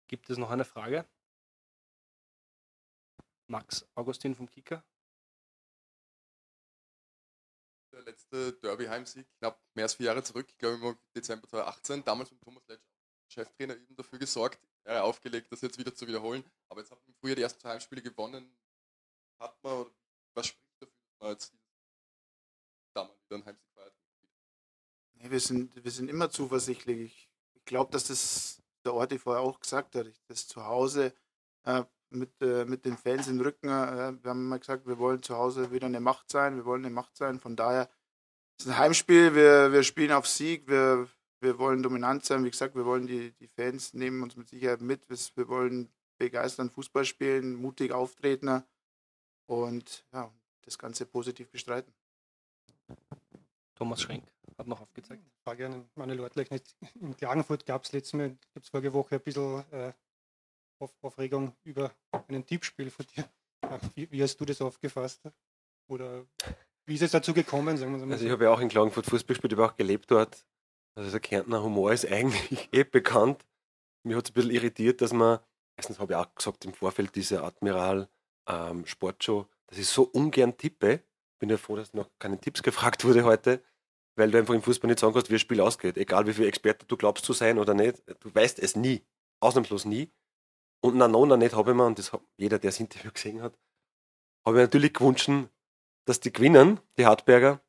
Gibt 0.08 0.30
es 0.30 0.38
noch 0.38 0.52
eine 0.52 0.66
Frage? 0.66 1.08
Max 3.48 3.86
Augustin 3.96 4.36
vom 4.36 4.50
Kicker. 4.50 4.84
Der 7.94 8.02
letzte 8.02 8.52
Derby-Heimsieg, 8.52 9.28
knapp 9.38 9.62
mehr 9.76 9.86
als 9.86 9.94
vier 9.94 10.08
Jahre 10.08 10.24
zurück, 10.24 10.48
ich 10.50 10.58
glaube 10.58 10.90
im 10.90 10.98
Dezember 11.16 11.48
2018, 11.48 12.04
damals 12.04 12.32
mit 12.32 12.42
Thomas 12.42 12.68
Letsch, 12.68 12.84
Cheftrainer, 13.30 13.78
eben 13.78 13.96
dafür 13.96 14.20
gesorgt, 14.20 14.60
er 14.84 15.04
aufgelegt, 15.04 15.52
das 15.52 15.62
jetzt 15.62 15.78
wieder 15.78 15.94
zu 15.94 16.08
wiederholen. 16.08 16.44
Aber 16.70 16.82
jetzt 16.82 16.92
hat 16.92 17.00
man 17.06 17.16
früher 17.16 17.36
die 17.36 17.42
ersten 17.42 17.68
Heimspiele 17.68 18.02
gewonnen. 18.02 18.56
Hat 19.40 19.56
man, 19.64 19.86
was 20.34 20.48
spricht 20.48 20.82
dafür, 20.82 20.96
dass 20.96 21.20
man 21.20 21.32
jetzt 21.32 21.54
damals 22.94 23.24
wieder 23.26 23.36
ein 23.38 23.46
Heimsieg 23.46 23.70
feiert. 23.74 23.94
Nee, 25.14 25.32
wir, 25.32 25.40
sind, 25.40 25.84
wir 25.84 25.92
sind 25.92 26.10
immer 26.10 26.30
zuversichtlich. 26.30 27.00
Ich, 27.00 27.30
ich 27.56 27.66
glaube, 27.66 27.92
dass 27.92 28.06
das 28.06 28.62
der 28.84 28.94
Ort, 28.94 29.14
vorher 29.14 29.42
auch 29.42 29.60
gesagt 29.60 29.96
hat, 29.96 30.08
das 30.28 30.48
zu 30.48 30.66
Hause 30.66 31.14
äh, 31.64 31.84
mit, 32.10 32.42
äh, 32.42 32.66
mit 32.66 32.86
den 32.86 32.98
Fans 32.98 33.28
im 33.28 33.40
Rücken, 33.40 33.68
äh, 33.68 34.14
wir 34.22 34.30
haben 34.30 34.46
immer 34.46 34.60
gesagt, 34.60 34.86
wir 34.86 34.98
wollen 34.98 35.24
zu 35.24 35.38
Hause 35.38 35.72
wieder 35.72 35.88
eine 35.88 36.02
Macht 36.02 36.30
sein, 36.30 36.58
wir 36.58 36.66
wollen 36.66 36.86
eine 36.86 36.94
Macht 36.94 37.16
sein. 37.16 37.40
Von 37.40 37.56
daher 37.56 37.90
ist 38.58 38.66
es 38.66 38.68
ein 38.68 38.78
Heimspiel, 38.78 39.34
wir, 39.36 39.72
wir 39.72 39.84
spielen 39.84 40.12
auf 40.12 40.28
Sieg, 40.28 40.68
wir, 40.68 41.08
wir 41.44 41.60
wollen 41.60 41.84
dominant 41.84 42.26
sein. 42.26 42.44
Wie 42.44 42.50
gesagt, 42.50 42.76
wir 42.76 42.86
wollen 42.86 43.06
die, 43.06 43.32
die 43.34 43.48
Fans 43.48 43.94
nehmen 43.94 44.24
uns 44.24 44.36
mit 44.36 44.50
Sicherheit 44.50 44.82
mit, 44.82 45.08
wir 45.10 45.48
wollen 45.48 45.90
begeistern 46.18 46.70
Fußball 46.70 47.06
spielen, 47.06 47.56
mutig 47.56 47.92
auftreten 47.92 48.64
und 49.46 50.06
ja, 50.14 50.32
das 50.62 50.78
Ganze 50.78 51.06
positiv 51.06 51.50
bestreiten. 51.50 51.94
Thomas 53.76 54.02
Schrenk 54.02 54.24
hat 54.58 54.68
noch 54.68 54.82
aufgezeigt. 54.82 55.24
Frage 55.44 55.66
an 55.66 55.90
Manuel 55.96 56.22
Ortleich. 56.22 56.48
In 57.02 57.16
Klagenfurt 57.18 57.66
gab 57.66 57.84
es 57.84 57.92
letztes 57.92 58.14
Mal, 58.14 58.30
gibt 58.54 58.66
es 58.66 58.70
vorige 58.70 58.94
Woche 58.94 59.16
ein 59.16 59.22
bisschen 59.22 59.64
äh, 59.72 59.94
Aufregung 61.02 61.56
über 61.64 61.92
ein 62.28 62.46
Tippspiel 62.46 62.90
von 62.90 63.06
dir. 63.08 63.30
Wie, 63.96 64.12
wie, 64.12 64.22
hast 64.22 64.38
du 64.38 64.46
das 64.46 64.62
aufgefasst? 64.62 65.22
Oder 65.88 66.26
wie 66.86 66.96
ist 66.96 67.02
es 67.02 67.12
dazu 67.12 67.34
gekommen? 67.34 67.78
Sagen 67.78 67.94
wir 67.94 68.06
mal 68.06 68.14
also 68.14 68.26
ich 68.26 68.32
habe 68.32 68.44
ja 68.44 68.52
auch 68.52 68.60
in 68.60 68.70
Klagenfurt 68.70 69.06
Fußball 69.06 69.36
gespielt, 69.36 69.54
ich 69.54 69.60
habe 69.60 69.72
auch 69.72 69.76
gelebt 69.76 70.12
dort. 70.12 70.46
Also 70.96 71.12
der 71.12 71.20
Kärntner 71.20 71.64
Humor 71.64 71.92
ist 71.94 72.06
eigentlich 72.12 72.70
eh 72.72 72.84
bekannt. 72.84 73.46
Mir 74.04 74.18
hat 74.18 74.26
es 74.26 74.32
ein 74.32 74.34
bisschen 74.34 74.52
irritiert, 74.52 75.02
dass 75.02 75.14
man, 75.14 75.40
erstens 75.78 76.00
habe 76.00 76.14
ich 76.14 76.18
auch 76.18 76.36
gesagt 76.36 76.66
im 76.66 76.74
Vorfeld 76.74 77.16
diese 77.16 77.44
Admiral 77.44 78.10
ähm, 78.48 78.86
Sportshow, 78.86 79.48
dass 79.68 79.78
ich 79.78 79.88
so 79.88 80.04
ungern 80.04 80.58
tippe 80.58 81.04
bin 81.44 81.50
ja 81.50 81.58
froh, 81.58 81.76
dass 81.76 81.94
noch 81.94 82.10
keine 82.20 82.40
Tipps 82.40 82.64
gefragt 82.64 83.04
wurde 83.04 83.26
heute, 83.26 83.62
weil 84.16 84.32
du 84.32 84.38
einfach 84.38 84.54
im 84.54 84.62
Fußball 84.62 84.88
nicht 84.88 85.00
sagen 85.00 85.12
kannst, 85.12 85.28
wie 85.28 85.34
das 85.34 85.42
Spiel 85.42 85.60
ausgeht. 85.60 85.98
Egal 85.98 86.26
wie 86.26 86.32
viel 86.32 86.48
Experte 86.48 86.86
du 86.86 86.96
glaubst 86.96 87.26
zu 87.26 87.34
sein 87.34 87.60
oder 87.60 87.74
nicht, 87.74 88.02
du 88.22 88.34
weißt 88.34 88.60
es 88.60 88.78
nie. 88.78 89.04
Ausnahmslos 89.42 89.84
nie. 89.84 90.10
Und 90.80 90.96
na 90.96 91.10
Nona 91.10 91.36
nicht 91.36 91.54
habe 91.54 91.72
ich 91.72 91.76
mir, 91.76 91.86
und 91.86 92.00
das 92.00 92.14
hat 92.14 92.22
jeder, 92.38 92.60
der 92.60 92.70
das 92.70 92.80
Interview 92.80 93.12
gesehen 93.14 93.42
hat, 93.42 93.60
habe 94.46 94.60
ich 94.60 94.64
natürlich 94.64 94.94
gewünscht, 94.94 95.30
dass 96.06 96.22
die 96.22 96.32
gewinnen, 96.32 96.80
die 96.98 97.06
Hartberger. 97.06 97.60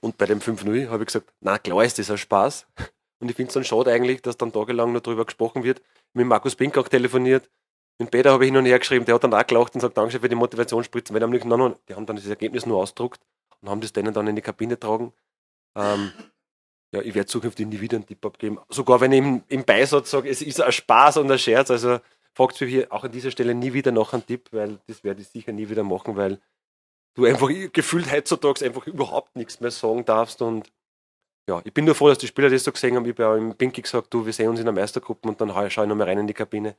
Und 0.00 0.18
bei 0.18 0.26
dem 0.26 0.40
5-0 0.40 0.88
habe 0.88 1.02
ich 1.02 1.06
gesagt, 1.06 1.32
na 1.40 1.58
klar 1.58 1.84
ist 1.84 1.98
das 1.98 2.10
ein 2.10 2.18
Spaß. 2.18 2.66
Und 3.20 3.30
ich 3.30 3.36
finde 3.36 3.48
es 3.48 3.54
dann 3.54 3.64
schade 3.64 3.92
eigentlich, 3.92 4.22
dass 4.22 4.36
dann 4.36 4.52
tagelang 4.52 4.92
noch 4.92 5.00
darüber 5.00 5.24
gesprochen 5.24 5.64
wird. 5.64 5.82
Mit 6.12 6.26
Markus 6.26 6.54
Pink 6.54 6.78
auch 6.78 6.88
telefoniert, 6.88 7.50
mit 7.98 8.12
Peter 8.12 8.30
habe 8.30 8.44
ich 8.44 8.48
hin 8.48 8.56
und 8.56 8.66
her 8.66 8.78
geschrieben, 8.78 9.04
der 9.04 9.16
hat 9.16 9.24
dann 9.24 9.34
auch 9.34 9.46
gelacht 9.46 9.74
und 9.74 9.80
sagt, 9.80 9.96
Dankeschön 9.96 10.20
für 10.20 10.28
die 10.28 10.36
Motivationsspritzen, 10.36 11.12
weil 11.12 11.20
die 11.20 11.24
haben, 11.24 11.48
nein, 11.48 11.58
nein, 11.58 11.74
die 11.88 11.94
haben 11.94 12.06
dann 12.06 12.14
das 12.14 12.26
Ergebnis 12.26 12.64
nur 12.64 12.78
ausgedruckt 12.78 13.20
und 13.60 13.68
haben 13.68 13.80
das 13.80 13.92
denen 13.92 14.14
dann 14.14 14.28
in 14.28 14.36
die 14.36 14.42
Kabine 14.42 14.74
getragen. 14.74 15.12
Ähm, 15.74 16.12
ja, 16.92 17.02
ich 17.02 17.14
werde 17.14 17.26
zukünftig 17.26 17.66
nie 17.66 17.80
wieder 17.80 17.96
einen 17.96 18.06
Tipp 18.06 18.24
abgeben. 18.24 18.58
Sogar 18.68 19.00
wenn 19.00 19.12
ich 19.12 19.18
im, 19.18 19.42
im 19.48 19.64
Beisatz 19.64 20.12
sage, 20.12 20.28
es 20.28 20.42
ist 20.42 20.60
ein 20.60 20.70
Spaß 20.70 21.16
und 21.18 21.30
ein 21.30 21.38
Scherz, 21.40 21.72
also 21.72 21.98
fragt 22.34 22.60
mich 22.60 22.70
hier 22.70 22.92
auch 22.92 23.02
an 23.02 23.10
dieser 23.10 23.32
Stelle 23.32 23.52
nie 23.52 23.72
wieder 23.72 23.90
nach 23.90 24.12
einen 24.12 24.24
Tipp, 24.24 24.48
weil 24.52 24.78
das 24.86 25.02
werde 25.02 25.20
ich 25.20 25.28
sicher 25.28 25.50
nie 25.50 25.68
wieder 25.68 25.82
machen, 25.82 26.16
weil 26.16 26.40
du 27.18 27.24
einfach 27.24 27.48
gefühlt 27.72 28.10
heutzutage 28.12 28.64
einfach 28.64 28.86
überhaupt 28.86 29.34
nichts 29.34 29.58
mehr 29.60 29.72
sagen 29.72 30.04
darfst 30.04 30.40
und 30.40 30.72
ja, 31.48 31.60
ich 31.64 31.72
bin 31.72 31.84
nur 31.84 31.94
froh, 31.94 32.08
dass 32.08 32.18
die 32.18 32.26
Spieler 32.26 32.50
das 32.50 32.62
so 32.62 32.70
gesehen 32.70 32.94
haben. 32.94 33.08
Habe 33.08 33.22
ja 33.22 33.34
im 33.34 33.56
Pinky 33.56 33.80
gesagt, 33.80 34.12
du, 34.12 34.26
wir 34.26 34.34
sehen 34.34 34.50
uns 34.50 34.60
in 34.60 34.66
der 34.66 34.74
Meistergruppe 34.74 35.28
und 35.28 35.40
dann 35.40 35.48
schaue 35.48 35.66
ich 35.66 35.88
nochmal 35.88 36.06
rein 36.06 36.18
in 36.18 36.26
die 36.26 36.34
Kabine. 36.34 36.76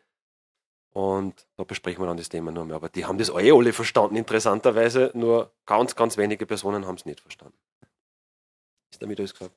Und 0.94 1.48
da 1.58 1.64
besprechen 1.64 2.04
wir 2.04 2.08
dann 2.08 2.18
das 2.18 2.30
Thema 2.30 2.52
mehr. 2.52 2.76
Aber 2.76 2.88
die 2.88 3.04
haben 3.04 3.18
das 3.18 3.30
eh 3.30 3.52
alle 3.52 3.74
verstanden, 3.74 4.16
interessanterweise. 4.16 5.12
Nur 5.16 5.52
ganz, 5.66 5.96
ganz 5.96 6.18
wenige 6.18 6.46
Personen 6.46 6.86
haben 6.86 6.96
es 6.96 7.06
nicht 7.06 7.20
verstanden. 7.20 7.58
Ist 8.92 9.02
damit 9.02 9.20
alles 9.20 9.34
gesagt? 9.34 9.56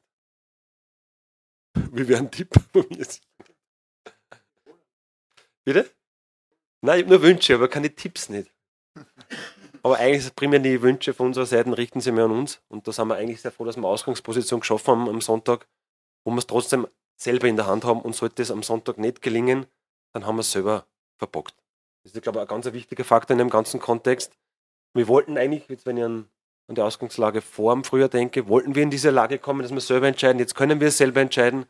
Wie 1.75 2.09
wäre 2.09 2.21
ein 2.21 2.31
Tipp 2.31 2.49
von 2.73 2.87
mir? 2.89 3.07
Bitte? 5.65 5.91
Nein, 6.81 7.01
ich 7.01 7.05
habe 7.05 7.15
nur 7.15 7.23
Wünsche, 7.23 7.55
aber 7.55 7.69
keine 7.69 7.95
Tipps 7.95 8.31
nicht. 8.31 8.51
Aber 9.83 9.99
eigentlich 9.99 10.35
primär 10.35 10.61
die 10.61 10.81
Wünsche 10.81 11.13
von 11.13 11.27
unserer 11.29 11.47
Seite 11.47 11.77
richten 11.77 12.01
sie 12.01 12.13
mehr 12.13 12.25
an 12.25 12.31
uns. 12.31 12.63
Und 12.69 12.87
da 12.87 12.93
sind 12.93 13.09
wir 13.09 13.17
eigentlich 13.17 13.41
sehr 13.41 13.51
froh, 13.51 13.65
dass 13.65 13.77
wir 13.77 13.87
Ausgangsposition 13.87 14.61
geschaffen 14.61 14.93
haben 14.93 15.09
am 15.09 15.21
Sonntag, 15.21 15.67
wo 16.25 16.31
wir 16.31 16.39
es 16.39 16.47
trotzdem 16.47 16.87
selber 17.17 17.49
in 17.49 17.57
der 17.57 17.67
Hand 17.67 17.85
haben. 17.85 18.01
Und 18.01 18.15
sollte 18.15 18.43
es 18.43 18.51
am 18.51 18.63
Sonntag 18.63 18.99
nicht 18.99 19.23
gelingen, 19.23 19.67
dann 20.13 20.27
haben 20.27 20.37
wir 20.37 20.41
es 20.41 20.53
selber 20.53 20.87
verbockt. 21.19 21.55
Das 22.05 22.15
ist, 22.15 22.23
glaube 22.23 22.39
ich, 22.39 22.43
ein 22.43 22.49
ganz 22.49 22.73
wichtiger 22.73 23.05
Faktor 23.05 23.35
in 23.35 23.39
dem 23.39 23.51
ganzen 23.51 23.81
Kontext. 23.81 24.37
Wir 24.95 25.09
wollten 25.09 25.37
eigentlich, 25.37 25.69
jetzt 25.69 25.87
wenn 25.87 25.97
ich 25.97 26.05
an, 26.05 26.29
an 26.69 26.75
die 26.75 26.81
Ausgangslage 26.81 27.41
vor 27.41 27.75
dem 27.75 27.85
Frühjahr 27.85 28.09
denke, 28.09 28.49
wollten 28.49 28.75
wir 28.75 28.83
in 28.83 28.91
diese 28.91 29.11
Lage 29.11 29.39
kommen, 29.39 29.63
dass 29.63 29.73
wir 29.73 29.81
selber 29.81 30.07
entscheiden. 30.07 30.39
Jetzt 30.39 30.55
können 30.55 30.81
wir 30.81 30.89
es 30.89 30.99
selber 30.99 31.21
entscheiden. 31.21 31.67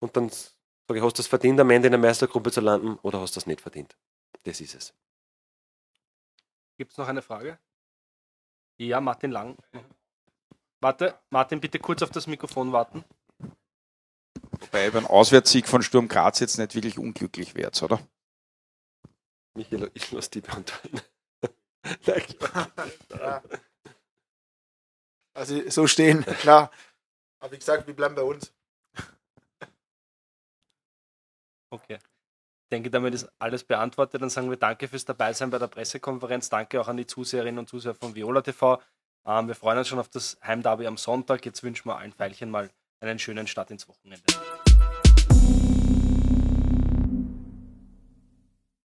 Und 0.00 0.16
dann 0.16 0.30
sage 0.30 0.98
ich, 0.98 1.02
hast 1.02 1.18
du 1.18 1.22
es 1.22 1.26
verdient, 1.26 1.60
am 1.60 1.70
Ende 1.70 1.88
in 1.88 1.92
der 1.92 2.00
Meistergruppe 2.00 2.50
zu 2.50 2.60
landen 2.60 2.98
oder 3.02 3.20
hast 3.20 3.36
du 3.36 3.38
das 3.38 3.46
nicht 3.46 3.60
verdient? 3.60 3.96
Das 4.44 4.60
ist 4.60 4.74
es. 4.74 4.94
Gibt 6.76 6.92
es 6.92 6.98
noch 6.98 7.08
eine 7.08 7.22
Frage? 7.22 7.58
Ja, 8.78 9.00
Martin 9.00 9.30
Lang. 9.30 9.56
Warte, 10.80 11.18
Martin, 11.30 11.60
bitte 11.60 11.78
kurz 11.78 12.02
auf 12.02 12.10
das 12.10 12.26
Mikrofon 12.26 12.72
warten. 12.72 13.04
Wobei 14.60 14.90
beim 14.90 15.06
Auswärtssieg 15.06 15.66
von 15.68 15.82
Sturm 15.82 16.08
Graz 16.08 16.40
jetzt 16.40 16.58
nicht 16.58 16.74
wirklich 16.74 16.98
unglücklich 16.98 17.54
wäre, 17.54 17.72
oder? 17.82 18.00
Michael, 19.54 19.90
ich 19.94 20.12
lasse 20.12 20.30
die 20.30 20.40
beantworten. 20.42 21.00
Also 25.34 25.68
so 25.68 25.86
stehen, 25.86 26.24
klar. 26.40 26.70
Aber 27.40 27.52
wie 27.52 27.58
gesagt, 27.58 27.86
wir 27.86 27.94
bleiben 27.94 28.14
bei 28.14 28.22
uns. 28.22 28.54
Okay. 31.70 31.98
Ich 32.66 32.70
denke, 32.70 32.90
damit 32.90 33.14
ist 33.14 33.28
alles 33.38 33.62
beantwortet. 33.62 34.20
Dann 34.20 34.28
sagen 34.28 34.50
wir 34.50 34.56
Danke 34.56 34.88
fürs 34.88 35.04
Dabeisein 35.04 35.50
bei 35.50 35.58
der 35.58 35.68
Pressekonferenz. 35.68 36.48
Danke 36.48 36.80
auch 36.80 36.88
an 36.88 36.96
die 36.96 37.06
Zuseherinnen 37.06 37.60
und 37.60 37.68
Zuseher 37.68 37.94
von 37.94 38.16
Viola 38.16 38.40
TV. 38.40 38.82
Ähm, 39.24 39.46
wir 39.46 39.54
freuen 39.54 39.78
uns 39.78 39.86
schon 39.86 40.00
auf 40.00 40.08
das 40.08 40.36
Heimderby 40.42 40.88
am 40.88 40.96
Sonntag. 40.96 41.46
Jetzt 41.46 41.62
wünschen 41.62 41.88
wir 41.88 41.96
allen 41.96 42.12
Pfeilchen 42.12 42.50
mal 42.50 42.68
einen 42.98 43.20
schönen 43.20 43.46
Start 43.46 43.70
ins 43.70 43.86
Wochenende. 43.86 44.24